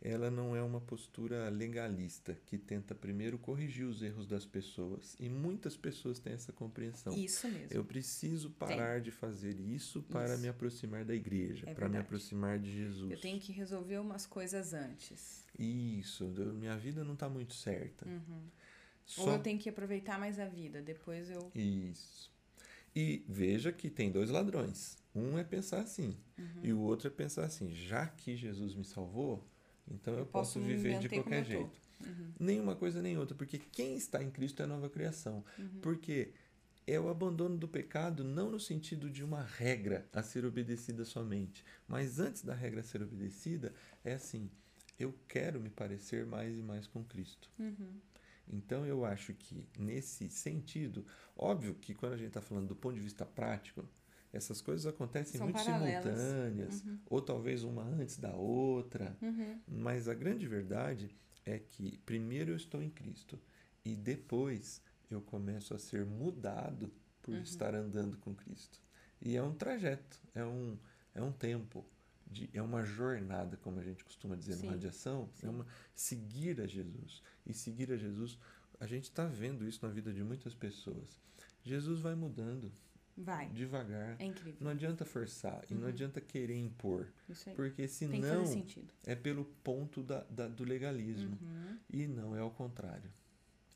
ela 0.07 0.29
não 0.29 0.55
é 0.55 0.61
uma 0.61 0.79
postura 0.79 1.49
legalista, 1.49 2.37
que 2.45 2.59
tenta 2.59 2.93
primeiro 2.93 3.39
corrigir 3.39 3.85
os 3.87 4.03
erros 4.03 4.27
das 4.27 4.45
pessoas. 4.45 5.15
E 5.19 5.27
muitas 5.27 5.75
pessoas 5.75 6.19
têm 6.19 6.33
essa 6.33 6.53
compreensão. 6.53 7.11
Isso 7.17 7.47
mesmo. 7.47 7.69
Eu 7.71 7.83
preciso 7.83 8.51
parar 8.51 9.01
de 9.01 9.09
fazer 9.09 9.59
isso 9.59 10.03
para 10.03 10.33
Isso. 10.33 10.41
me 10.43 10.47
aproximar 10.47 11.03
da 11.03 11.15
igreja, 11.15 11.67
É 11.67 11.73
para 11.73 11.89
me 11.89 11.97
aproximar 11.97 12.59
de 12.59 12.71
Jesus. 12.71 13.11
Eu 13.11 13.19
tenho 13.19 13.39
que 13.39 13.51
resolver 13.51 13.97
umas 13.97 14.27
coisas 14.27 14.73
antes. 14.75 15.43
Isso, 15.57 16.25
minha 16.53 16.77
vida 16.77 17.03
não 17.03 17.13
está 17.15 17.27
muito 17.27 17.55
certa. 17.55 18.07
Uhum. 18.07 18.43
Só 19.07 19.23
Ou 19.23 19.31
eu 19.33 19.39
tenho 19.39 19.57
que 19.57 19.69
aproveitar 19.69 20.19
mais 20.19 20.39
a 20.39 20.45
vida. 20.47 20.83
Depois 20.83 21.31
eu. 21.31 21.51
Isso. 21.55 22.31
E 22.95 23.25
veja 23.27 23.71
que 23.71 23.89
tem 23.89 24.11
dois 24.11 24.29
ladrões. 24.29 24.97
Um 25.15 25.37
é 25.39 25.43
pensar 25.43 25.79
assim, 25.81 26.15
Uhum. 26.37 26.59
e 26.63 26.73
o 26.73 26.79
outro 26.79 27.07
é 27.07 27.11
pensar 27.11 27.45
assim: 27.45 27.73
já 27.73 28.05
que 28.07 28.35
Jesus 28.35 28.75
me 28.75 28.85
salvou, 28.85 29.43
então 29.89 30.13
eu, 30.13 30.19
Eu 30.19 30.25
posso, 30.25 30.59
posso 30.59 30.65
viver 30.65 30.99
de 30.99 31.09
qualquer 31.09 31.45
jeito. 31.45 31.79
Uhum. 32.05 32.33
Nenhuma 32.39 32.75
coisa 32.75 33.01
nem 33.01 33.17
outra, 33.17 33.35
porque 33.35 33.57
quem 33.57 33.95
está 33.95 34.21
em 34.21 34.29
Cristo 34.29 34.61
é 34.61 34.65
nova 34.65 34.89
criação. 34.89 35.43
Uhum. 35.57 35.79
Porque 35.81 36.33
é 36.87 36.99
o 36.99 37.09
abandono 37.09 37.57
do 37.57 37.67
pecado 37.67 38.23
não 38.23 38.51
no 38.51 38.59
sentido 38.59 39.09
de 39.09 39.23
uma 39.23 39.41
regra 39.43 40.07
a 40.13 40.21
ser 40.21 40.45
obedecida 40.45 41.03
somente, 41.03 41.65
mas 41.87 42.19
antes 42.19 42.43
da 42.43 42.53
regra 42.53 42.83
ser 42.83 43.01
obedecida, 43.01 43.73
é 44.03 44.13
assim: 44.13 44.49
eu 44.99 45.13
quero 45.27 45.59
me 45.59 45.69
parecer 45.69 46.25
mais 46.25 46.55
e 46.55 46.61
mais 46.61 46.87
com 46.87 47.03
Cristo. 47.03 47.49
Uhum. 47.57 47.99
Então 48.47 48.85
eu 48.85 49.03
acho 49.03 49.33
que 49.33 49.67
nesse 49.77 50.29
sentido, 50.29 51.05
óbvio 51.35 51.73
que 51.75 51.95
quando 51.95 52.13
a 52.13 52.17
gente 52.17 52.27
está 52.27 52.41
falando 52.41 52.67
do 52.67 52.75
ponto 52.75 52.95
de 52.95 53.01
vista 53.01 53.25
prático, 53.25 53.87
essas 54.35 54.61
coisas 54.61 54.85
acontecem 54.85 55.37
São 55.37 55.47
muito 55.47 55.63
paralelas. 55.63 56.03
simultâneas, 56.03 56.83
Uhum. 56.83 56.99
ou 57.09 57.21
talvez 57.21 57.63
uma 57.63 57.83
antes 57.83 58.17
da 58.17 58.33
outra, 58.35 59.15
Uhum. 59.21 59.59
mas 59.67 60.07
a 60.07 60.13
grande 60.13 60.47
verdade 60.47 61.15
é 61.45 61.57
que 61.59 61.97
primeiro 61.99 62.51
eu 62.51 62.55
estou 62.55 62.81
em 62.81 62.89
Cristo 62.89 63.39
e 63.83 63.95
depois 63.95 64.81
eu 65.09 65.21
começo 65.21 65.73
a 65.73 65.79
ser 65.79 66.05
mudado 66.05 66.91
por 67.21 67.33
Uhum. 67.35 67.41
estar 67.41 67.73
andando 67.75 68.17
com 68.17 68.33
Cristo. 68.35 68.79
E 69.21 69.35
é 69.35 69.41
um 69.43 69.53
trajeto, 69.53 70.21
é 70.33 70.43
um 70.45 70.77
é 71.13 71.21
um 71.21 71.31
tempo. 71.31 71.85
De, 72.27 72.49
é 72.53 72.61
uma 72.61 72.83
jornada, 72.83 73.55
como 73.57 73.79
a 73.79 73.83
gente 73.83 74.03
costuma 74.03 74.35
dizer 74.35 74.53
Sim, 74.55 74.65
no 74.65 74.71
radiação, 74.71 75.29
sim. 75.35 75.45
é 75.45 75.49
uma 75.49 75.65
seguir 75.93 76.59
a 76.59 76.65
Jesus. 76.65 77.21
E 77.45 77.53
seguir 77.53 77.91
a 77.91 77.95
Jesus, 77.97 78.37
a 78.79 78.87
gente 78.87 79.03
está 79.03 79.25
vendo 79.27 79.65
isso 79.65 79.85
na 79.85 79.91
vida 79.93 80.11
de 80.11 80.23
muitas 80.23 80.55
pessoas. 80.55 81.21
Jesus 81.63 81.99
vai 82.01 82.15
mudando 82.15 82.71
Vai. 83.17 83.47
devagar. 83.49 84.15
É 84.19 84.25
incrível. 84.25 84.57
Não 84.59 84.71
adianta 84.71 85.05
forçar 85.05 85.63
e 85.69 85.73
não 85.73 85.87
adianta 85.87 86.19
querer 86.19 86.57
impor, 86.57 87.07
Isso 87.29 87.49
aí. 87.49 87.55
porque 87.55 87.87
senão 87.87 88.43
é 89.05 89.15
pelo 89.15 89.45
ponto 89.63 90.03
da, 90.03 90.23
da- 90.29 90.47
do 90.47 90.63
legalismo. 90.63 91.37
Uhum. 91.41 91.77
E 91.89 92.07
não 92.07 92.35
é 92.35 92.39
ao 92.39 92.51
contrário. 92.51 93.09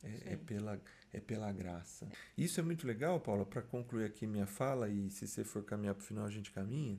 É, 0.04 0.34
é 0.34 0.38
pela, 0.38 0.82
é 1.12 1.20
pela 1.20 1.52
graça. 1.52 2.08
Isso 2.38 2.60
é 2.60 2.64
muito 2.64 2.88
legal, 2.88 3.20
Paula, 3.20 3.46
para 3.46 3.62
concluir 3.62 4.06
aqui 4.06 4.26
minha 4.26 4.46
fala, 4.48 4.88
e 4.90 5.10
se 5.10 5.28
você 5.28 5.44
for 5.44 5.64
caminhar 5.64 5.94
para 5.96 6.04
o 6.04 6.06
final, 6.06 6.26
a 6.26 6.30
gente 6.30 6.52
caminha, 6.52 6.98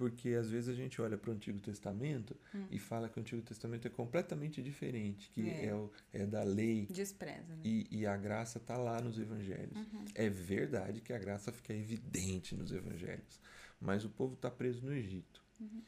porque 0.00 0.30
às 0.30 0.48
vezes 0.48 0.70
a 0.70 0.72
gente 0.72 0.98
olha 1.02 1.18
para 1.18 1.28
o 1.30 1.34
Antigo 1.34 1.60
Testamento 1.60 2.34
e 2.70 2.78
fala 2.78 3.06
que 3.06 3.18
o 3.18 3.20
Antigo 3.20 3.42
Testamento 3.42 3.86
é 3.86 3.90
completamente 3.90 4.62
diferente, 4.62 5.28
que 5.28 5.42
Hum. 5.42 5.46
É. 5.48 5.66
é, 5.66 5.74
o, 5.74 5.90
é 6.10 6.24
da 6.26 6.42
lei 6.42 6.86
Despreza, 6.90 7.54
né? 7.54 7.60
e, 7.62 7.86
e 7.90 8.06
a 8.06 8.16
graça 8.16 8.56
está 8.56 8.78
lá 8.78 8.98
nos 9.02 9.18
evangelhos. 9.18 9.76
Uhum. 9.76 10.04
É 10.14 10.30
verdade 10.30 11.02
que 11.02 11.12
a 11.12 11.18
graça 11.18 11.52
fica 11.52 11.74
evidente 11.74 12.54
nos 12.54 12.72
evangelhos, 12.72 13.38
mas 13.78 14.02
o 14.02 14.08
povo 14.08 14.32
está 14.32 14.50
preso 14.50 14.82
no 14.86 14.92
Egito. 14.94 15.44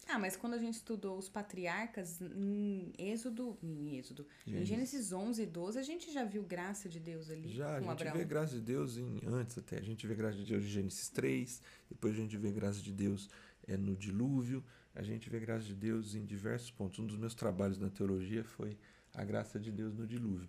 Ah, 0.06 0.18
mas 0.18 0.36
quando 0.36 0.52
a 0.52 0.58
gente 0.58 0.74
estudou 0.74 1.16
os 1.16 1.30
patriarcas, 1.30 2.20
em 2.20 2.92
Êxodo, 2.98 3.56
em 3.62 3.96
Êxodo, 3.96 4.26
em 4.46 4.50
Gênesis. 4.52 4.68
Gênesis 4.68 5.12
11 5.14 5.42
e 5.42 5.46
12, 5.46 5.78
a 5.78 5.82
gente 5.82 6.12
já 6.12 6.24
viu 6.24 6.42
graça 6.42 6.90
de 6.90 7.00
Deus 7.00 7.30
ali 7.30 7.48
Já, 7.48 7.78
a 7.78 7.80
com 7.80 7.88
gente 7.88 8.02
Abraão. 8.02 8.16
vê 8.18 8.24
graça 8.26 8.54
de 8.54 8.60
Deus 8.60 8.98
em, 8.98 9.20
antes 9.26 9.56
até. 9.56 9.78
A 9.78 9.82
gente 9.82 10.06
vê 10.06 10.14
graça 10.14 10.36
de 10.36 10.44
Deus 10.44 10.62
em 10.64 10.68
Gênesis 10.68 11.08
3, 11.08 11.62
depois 11.88 12.12
a 12.12 12.16
gente 12.18 12.36
vê 12.36 12.50
graça 12.52 12.82
de 12.82 12.92
Deus 12.92 13.30
é, 13.66 13.76
no 13.76 13.96
dilúvio, 13.96 14.62
a 14.94 15.02
gente 15.02 15.28
vê 15.30 15.40
graça 15.40 15.64
de 15.64 15.74
Deus 15.74 16.14
em 16.14 16.24
diversos 16.24 16.70
pontos. 16.70 16.98
Um 16.98 17.06
dos 17.06 17.16
meus 17.16 17.34
trabalhos 17.34 17.78
na 17.78 17.88
teologia 17.90 18.44
foi 18.44 18.76
a 19.14 19.24
graça 19.24 19.58
de 19.60 19.70
Deus 19.70 19.94
no 19.94 20.06
dilúvio. 20.06 20.48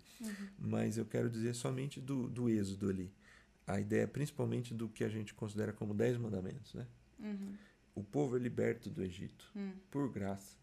Mas 0.58 0.96
eu 0.96 1.04
quero 1.06 1.28
dizer 1.30 1.54
somente 1.54 2.00
do, 2.00 2.28
do 2.28 2.48
êxodo 2.48 2.88
ali. 2.88 3.12
A 3.66 3.80
ideia 3.80 4.06
principalmente 4.06 4.74
do 4.74 4.88
que 4.88 5.04
a 5.04 5.08
gente 5.08 5.32
considera 5.32 5.72
como 5.72 5.94
dez 5.94 6.16
mandamentos, 6.18 6.74
né? 6.74 6.86
Uhum. 7.18 7.54
O 7.94 8.02
povo 8.02 8.36
é 8.36 8.38
liberto 8.38 8.90
do 8.90 9.02
Egito 9.02 9.50
Hum. 9.56 9.72
por 9.90 10.10
graça. 10.12 10.56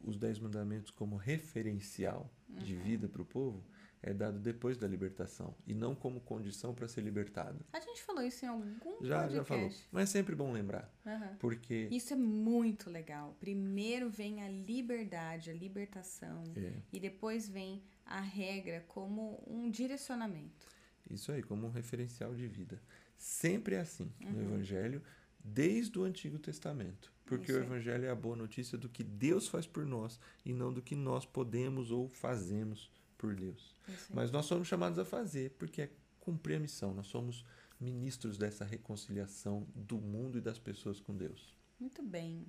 Os 0.00 0.16
dez 0.16 0.38
mandamentos 0.38 0.90
como 0.90 1.16
referencial 1.16 2.30
de 2.48 2.74
Uhum. 2.74 2.82
vida 2.82 3.08
para 3.08 3.22
o 3.22 3.24
povo 3.24 3.64
é 4.02 4.12
dado 4.12 4.38
depois 4.40 4.76
da 4.76 4.86
libertação 4.88 5.54
e 5.66 5.72
não 5.72 5.94
como 5.94 6.20
condição 6.20 6.74
para 6.74 6.88
ser 6.88 7.02
libertado. 7.02 7.64
A 7.72 7.78
gente 7.80 8.02
falou 8.02 8.22
isso 8.22 8.44
em 8.44 8.48
algum 8.48 8.90
Já, 9.04 9.18
podcast. 9.22 9.34
já 9.36 9.44
falou. 9.44 9.70
Mas 9.92 10.02
é 10.08 10.12
sempre 10.12 10.34
bom 10.34 10.52
lembrar, 10.52 10.92
Aham. 11.06 11.36
porque 11.38 11.88
Isso 11.90 12.12
é 12.12 12.16
muito 12.16 12.90
legal. 12.90 13.36
Primeiro 13.38 14.10
vem 14.10 14.42
a 14.42 14.48
liberdade, 14.48 15.50
a 15.50 15.54
libertação, 15.54 16.42
é 16.56 16.72
e 16.92 16.98
depois 16.98 17.48
vem 17.48 17.82
a 18.04 18.20
regra 18.20 18.84
como 18.88 19.42
um 19.46 19.70
direcionamento. 19.70 20.66
isso 21.10 21.30
aí, 21.30 21.42
como 21.42 21.66
um 21.66 21.70
referencial 21.70 22.34
de 22.34 22.46
vida. 22.48 22.80
Sempre 23.16 23.76
é 23.76 23.80
assim 23.80 24.10
no 24.20 24.30
Uhum. 24.38 24.42
Evangelho, 24.54 25.02
desde 25.44 25.96
o 25.98 26.02
Antigo 26.04 26.38
Testamento. 26.38 27.12
Porque 27.24 27.52
Isso 27.52 27.60
o. 27.60 27.64
Evangelho 27.64 28.04
é 28.04 28.10
a 28.10 28.14
boa 28.16 28.34
notícia 28.34 28.76
do 28.76 28.88
que 28.88 29.04
Deus 29.04 29.46
faz 29.46 29.64
por 29.66 29.86
nós 29.86 30.18
e 30.44 30.52
não 30.52 30.72
do 30.72 30.82
que 30.82 30.96
nós 30.96 31.24
podemos 31.24 31.90
ou 31.92 32.08
fazemos 32.08 32.90
por 33.22 33.36
Deus. 33.36 33.76
Mas 34.10 34.32
nós 34.32 34.46
somos 34.46 34.66
chamados 34.66 34.98
a 34.98 35.04
fazer, 35.04 35.52
porque 35.52 35.82
é 35.82 35.90
cumprir 36.18 36.56
a 36.56 36.58
missão. 36.58 36.92
Nós 36.92 37.06
somos 37.06 37.46
ministros 37.80 38.36
dessa 38.36 38.64
reconciliação 38.64 39.64
do 39.76 39.96
mundo 39.96 40.38
e 40.38 40.40
das 40.40 40.58
pessoas 40.58 40.98
com 40.98 41.16
Deus. 41.16 41.56
Muito 41.78 42.02
bem. 42.02 42.44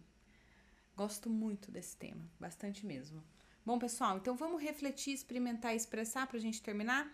Gosto 0.98 1.30
muito 1.30 1.72
desse 1.72 1.96
tema, 1.96 2.28
bastante 2.40 2.88
mesmo. 2.88 3.24
Bom, 3.64 3.78
pessoal, 3.78 4.18
então 4.18 4.36
vamos 4.36 4.64
refletir, 4.64 5.14
experimentar 5.14 5.74
e 5.74 5.78
expressar 5.78 6.26
para 6.26 6.38
a 6.38 6.42
gente 6.42 6.60
terminar? 6.60 7.08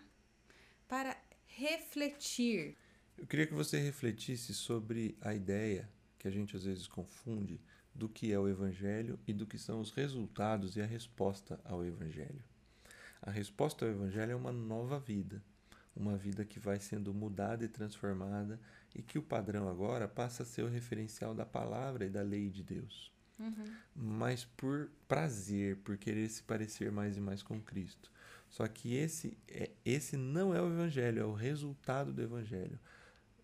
Para 0.88 1.14
refletir. 1.46 2.78
Eu 3.18 3.26
queria 3.26 3.46
que 3.46 3.54
você 3.54 3.78
refletisse 3.78 4.54
sobre 4.54 5.18
a 5.20 5.34
ideia 5.34 5.86
que 6.18 6.26
a 6.26 6.30
gente 6.30 6.56
às 6.56 6.64
vezes 6.64 6.86
confunde 6.86 7.60
do 7.94 8.08
que 8.08 8.32
é 8.32 8.38
o 8.38 8.48
Evangelho 8.48 9.20
e 9.26 9.34
do 9.34 9.46
que 9.46 9.58
são 9.58 9.80
os 9.80 9.90
resultados 9.90 10.76
e 10.76 10.80
a 10.80 10.86
resposta 10.86 11.60
ao 11.62 11.84
Evangelho. 11.84 12.49
A 13.22 13.30
resposta 13.30 13.84
ao 13.84 13.90
Evangelho 13.90 14.32
é 14.32 14.36
uma 14.36 14.52
nova 14.52 14.98
vida, 14.98 15.42
uma 15.94 16.16
vida 16.16 16.44
que 16.44 16.58
vai 16.58 16.80
sendo 16.80 17.12
mudada 17.12 17.64
e 17.64 17.68
transformada 17.68 18.58
e 18.94 19.02
que 19.02 19.18
o 19.18 19.22
padrão 19.22 19.68
agora 19.68 20.08
passa 20.08 20.42
a 20.42 20.46
ser 20.46 20.62
o 20.62 20.68
referencial 20.68 21.34
da 21.34 21.44
palavra 21.44 22.06
e 22.06 22.10
da 22.10 22.22
lei 22.22 22.48
de 22.48 22.62
Deus. 22.62 23.12
Mas 23.94 24.44
por 24.44 24.90
prazer, 25.08 25.76
por 25.78 25.96
querer 25.96 26.28
se 26.28 26.42
parecer 26.42 26.90
mais 26.92 27.16
e 27.16 27.20
mais 27.20 27.42
com 27.42 27.60
Cristo. 27.60 28.10
Só 28.48 28.66
que 28.66 28.94
esse, 28.94 29.38
é, 29.48 29.70
esse 29.84 30.16
não 30.16 30.54
é 30.54 30.60
o 30.60 30.66
Evangelho, 30.66 31.20
é 31.20 31.24
o 31.24 31.32
resultado 31.32 32.12
do 32.12 32.20
Evangelho. 32.20 32.78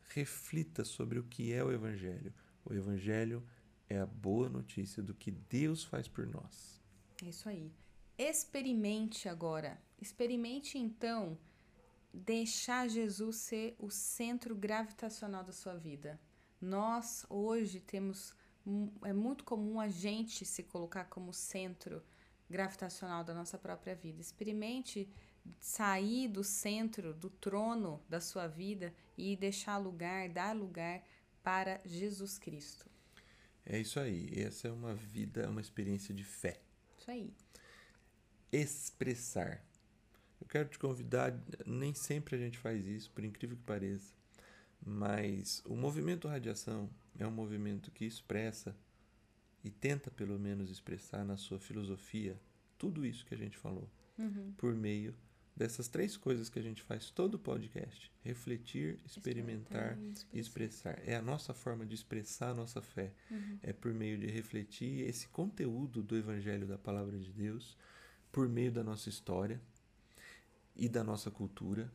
Reflita 0.08 0.84
sobre 0.84 1.18
o 1.18 1.24
que 1.24 1.52
é 1.52 1.62
o 1.62 1.72
Evangelho. 1.72 2.32
O 2.64 2.74
Evangelho 2.74 3.42
é 3.88 3.98
a 3.98 4.06
boa 4.06 4.48
notícia 4.48 5.02
do 5.02 5.14
que 5.14 5.30
Deus 5.30 5.84
faz 5.84 6.08
por 6.08 6.26
nós. 6.26 6.80
É 7.22 7.28
isso 7.28 7.48
aí. 7.48 7.72
Experimente 8.18 9.28
agora. 9.28 9.80
Experimente 10.00 10.78
então 10.78 11.38
deixar 12.12 12.88
Jesus 12.88 13.36
ser 13.36 13.76
o 13.78 13.90
centro 13.90 14.54
gravitacional 14.54 15.44
da 15.44 15.52
sua 15.52 15.76
vida. 15.76 16.18
Nós 16.60 17.26
hoje 17.28 17.80
temos 17.80 18.34
é 19.04 19.12
muito 19.12 19.44
comum 19.44 19.78
a 19.78 19.88
gente 19.88 20.44
se 20.44 20.62
colocar 20.62 21.04
como 21.04 21.32
centro 21.32 22.02
gravitacional 22.50 23.22
da 23.22 23.34
nossa 23.34 23.56
própria 23.56 23.94
vida. 23.94 24.20
Experimente 24.20 25.08
sair 25.60 26.28
do 26.28 26.42
centro, 26.42 27.14
do 27.14 27.30
trono 27.30 28.02
da 28.08 28.20
sua 28.20 28.48
vida 28.48 28.92
e 29.16 29.36
deixar 29.36 29.76
lugar, 29.78 30.28
dar 30.28 30.54
lugar 30.54 31.02
para 31.42 31.80
Jesus 31.84 32.38
Cristo. 32.38 32.90
É 33.64 33.78
isso 33.78 34.00
aí. 34.00 34.30
Essa 34.34 34.68
é 34.68 34.72
uma 34.72 34.94
vida, 34.94 35.48
uma 35.48 35.60
experiência 35.60 36.14
de 36.14 36.24
fé. 36.24 36.60
Isso 36.98 37.10
aí. 37.10 37.32
Expressar. 38.56 39.64
Eu 40.40 40.46
quero 40.46 40.68
te 40.68 40.78
convidar, 40.78 41.34
nem 41.64 41.94
sempre 41.94 42.36
a 42.36 42.38
gente 42.38 42.58
faz 42.58 42.86
isso, 42.86 43.10
por 43.10 43.24
incrível 43.24 43.56
que 43.56 43.62
pareça, 43.62 44.12
mas 44.84 45.62
o 45.66 45.74
movimento 45.74 46.28
radiação 46.28 46.88
é 47.18 47.26
um 47.26 47.30
movimento 47.30 47.90
que 47.90 48.04
expressa 48.04 48.76
e 49.64 49.70
tenta 49.70 50.10
pelo 50.10 50.38
menos 50.38 50.70
expressar 50.70 51.24
na 51.24 51.36
sua 51.36 51.58
filosofia 51.58 52.38
tudo 52.78 53.04
isso 53.04 53.24
que 53.24 53.34
a 53.34 53.38
gente 53.38 53.56
falou, 53.56 53.90
Uhum. 54.18 54.52
por 54.56 54.74
meio 54.74 55.14
dessas 55.56 55.88
três 55.88 56.16
coisas 56.16 56.48
que 56.50 56.58
a 56.58 56.62
gente 56.62 56.82
faz 56.82 57.10
todo 57.10 57.34
o 57.34 57.38
podcast: 57.38 58.12
refletir, 58.22 58.98
experimentar 59.06 59.98
e 60.32 60.38
expressar. 60.38 60.98
É 61.06 61.16
a 61.16 61.22
nossa 61.22 61.52
forma 61.54 61.84
de 61.86 61.94
expressar 61.94 62.50
a 62.50 62.54
nossa 62.54 62.80
fé. 62.82 63.12
Uhum. 63.30 63.58
É 63.62 63.72
por 63.72 63.92
meio 63.94 64.18
de 64.18 64.26
refletir 64.26 65.00
esse 65.08 65.26
conteúdo 65.28 66.02
do 66.02 66.16
Evangelho 66.16 66.66
da 66.66 66.76
Palavra 66.78 67.18
de 67.18 67.32
Deus, 67.32 67.76
por 68.36 68.50
meio 68.50 68.70
da 68.70 68.84
nossa 68.84 69.08
história 69.08 69.58
e 70.76 70.90
da 70.90 71.02
nossa 71.02 71.30
cultura. 71.30 71.90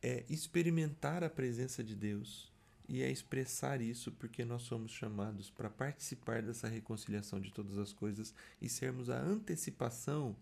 É 0.00 0.24
experimentar 0.30 1.24
a 1.24 1.28
presença 1.28 1.82
de 1.82 1.96
Deus 1.96 2.52
e 2.88 3.02
é 3.02 3.10
expressar 3.10 3.80
isso 3.80 4.12
porque 4.12 4.44
nós 4.44 4.62
somos 4.62 4.92
chamados 4.92 5.50
para 5.50 5.68
participar 5.68 6.42
dessa 6.42 6.68
reconciliação 6.68 7.40
de 7.40 7.50
todas 7.50 7.76
as 7.76 7.92
coisas 7.92 8.32
e 8.62 8.68
sermos 8.68 9.10
a 9.10 9.20
antecipação 9.20 10.36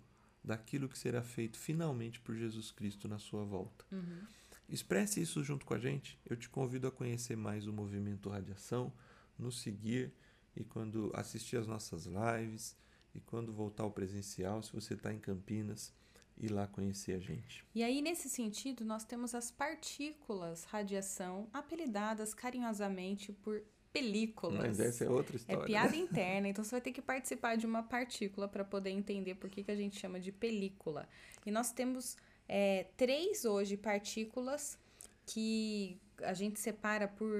daquilo 0.44 0.87
que 0.87 0.98
será 0.98 1.22
feito 1.22 1.59
finalmente 1.59 2.20
por 2.20 2.37
Jesus 2.37 2.70
Cristo 2.70 3.09
na 3.09 3.18
sua 3.18 3.46
volta. 3.46 3.87
Uhum. 3.90 4.20
Expresse 4.68 5.18
isso 5.22 5.42
junto 5.42 5.64
com 5.64 5.72
a 5.72 5.78
gente. 5.78 6.20
Eu 6.28 6.37
te 6.37 6.46
convido 6.46 6.87
a 6.87 6.92
conhecer 6.92 7.38
mais 7.38 7.66
o 7.66 7.72
movimento 7.72 8.28
Radiação, 8.28 8.92
nos 9.38 9.62
seguir 9.62 10.12
e 10.54 10.62
quando 10.62 11.11
assistir 11.14 11.57
às 11.57 11.66
nossas 11.66 12.04
lives 12.04 12.76
e 13.18 13.20
quando 13.20 13.52
voltar 13.52 13.83
ao 13.83 13.90
presencial, 13.90 14.62
se 14.62 14.72
você 14.72 14.94
está 14.94 15.12
em 15.12 15.18
Campinas, 15.18 15.92
ir 16.37 16.50
lá 16.50 16.68
conhecer 16.68 17.14
a 17.14 17.18
gente. 17.18 17.64
E 17.74 17.83
aí, 17.83 18.00
nesse 18.00 18.28
sentido, 18.28 18.85
nós 18.85 19.04
temos 19.04 19.35
as 19.35 19.50
partículas 19.50 20.62
radiação, 20.64 21.48
apelidadas 21.52 22.33
carinhosamente 22.33 23.33
por 23.33 23.61
películas. 23.92 24.57
Mas 24.57 24.78
essa 24.78 25.04
é 25.04 25.11
outra 25.11 25.35
É 25.35 25.38
história. 25.38 25.64
piada 25.64 25.96
interna, 26.07 26.48
então 26.48 26.62
você 26.62 26.70
vai 26.70 26.81
ter 26.81 26.92
que 26.92 27.02
participar 27.02 27.57
de 27.57 27.66
uma 27.66 27.83
partícula 27.83 28.46
para 28.46 28.64
poder 28.64 28.90
entender 28.90 29.35
por 29.35 29.50
que, 29.50 29.64
que 29.64 29.70
a 29.70 29.76
gente 29.76 29.98
chama 29.98 30.20
de 30.20 30.31
película. 30.31 31.09
E 31.44 31.50
nós 31.50 31.72
temos 31.72 32.16
é, 32.48 32.87
três 32.96 33.44
hoje 33.44 33.76
partículas 33.76 34.78
que 35.26 36.00
a 36.22 36.35
gente 36.35 36.61
separa 36.61 37.09
por 37.09 37.33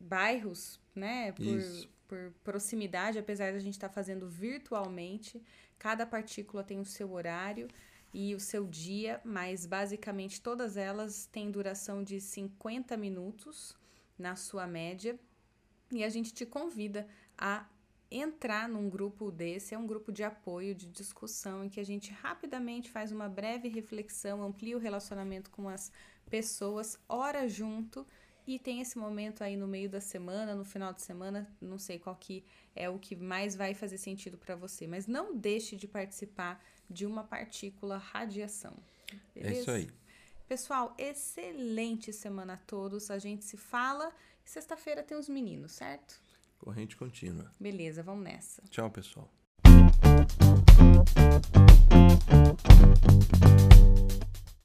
bairros, 0.00 0.80
né? 0.94 1.32
Por, 1.32 1.44
Isso. 1.44 1.88
Por 2.12 2.30
proximidade, 2.44 3.18
apesar 3.18 3.52
de 3.52 3.56
a 3.56 3.60
gente 3.60 3.72
estar 3.72 3.88
fazendo 3.88 4.28
virtualmente. 4.28 5.42
Cada 5.78 6.04
partícula 6.04 6.62
tem 6.62 6.78
o 6.78 6.84
seu 6.84 7.10
horário 7.10 7.68
e 8.12 8.34
o 8.34 8.40
seu 8.40 8.66
dia, 8.66 9.18
mas 9.24 9.64
basicamente 9.64 10.38
todas 10.42 10.76
elas 10.76 11.24
têm 11.24 11.50
duração 11.50 12.04
de 12.04 12.20
50 12.20 12.98
minutos 12.98 13.74
na 14.18 14.36
sua 14.36 14.66
média. 14.66 15.18
E 15.90 16.04
a 16.04 16.10
gente 16.10 16.34
te 16.34 16.44
convida 16.44 17.08
a 17.38 17.66
entrar 18.10 18.68
num 18.68 18.90
grupo 18.90 19.30
desse, 19.30 19.74
é 19.74 19.78
um 19.78 19.86
grupo 19.86 20.12
de 20.12 20.22
apoio, 20.22 20.74
de 20.74 20.88
discussão, 20.88 21.64
em 21.64 21.70
que 21.70 21.80
a 21.80 21.84
gente 21.84 22.12
rapidamente 22.12 22.90
faz 22.90 23.10
uma 23.10 23.26
breve 23.26 23.70
reflexão, 23.70 24.42
amplia 24.42 24.76
o 24.76 24.80
relacionamento 24.80 25.48
com 25.48 25.66
as 25.66 25.90
pessoas, 26.28 26.98
ora 27.08 27.48
junto 27.48 28.06
e 28.46 28.58
tem 28.58 28.80
esse 28.80 28.98
momento 28.98 29.42
aí 29.42 29.56
no 29.56 29.66
meio 29.68 29.88
da 29.88 30.00
semana, 30.00 30.54
no 30.54 30.64
final 30.64 30.92
de 30.92 31.02
semana, 31.02 31.48
não 31.60 31.78
sei 31.78 31.98
qual 31.98 32.16
que 32.16 32.44
é 32.74 32.88
o 32.88 32.98
que 32.98 33.14
mais 33.14 33.54
vai 33.54 33.74
fazer 33.74 33.98
sentido 33.98 34.36
para 34.36 34.56
você, 34.56 34.86
mas 34.86 35.06
não 35.06 35.36
deixe 35.36 35.76
de 35.76 35.86
participar 35.86 36.62
de 36.88 37.06
uma 37.06 37.24
partícula 37.24 37.98
radiação. 37.98 38.76
Beleza? 39.34 39.54
É 39.54 39.60
isso 39.60 39.70
aí. 39.70 39.90
Pessoal, 40.48 40.94
excelente 40.98 42.12
semana 42.12 42.54
a 42.54 42.56
todos. 42.56 43.10
A 43.10 43.18
gente 43.18 43.44
se 43.44 43.56
fala. 43.56 44.12
Sexta-feira 44.44 45.02
tem 45.02 45.16
os 45.16 45.28
meninos, 45.28 45.72
certo? 45.72 46.20
Corrente 46.58 46.96
contínua. 46.96 47.50
Beleza, 47.58 48.02
vamos 48.02 48.24
nessa. 48.24 48.62
Tchau, 48.68 48.90
pessoal. 48.90 49.30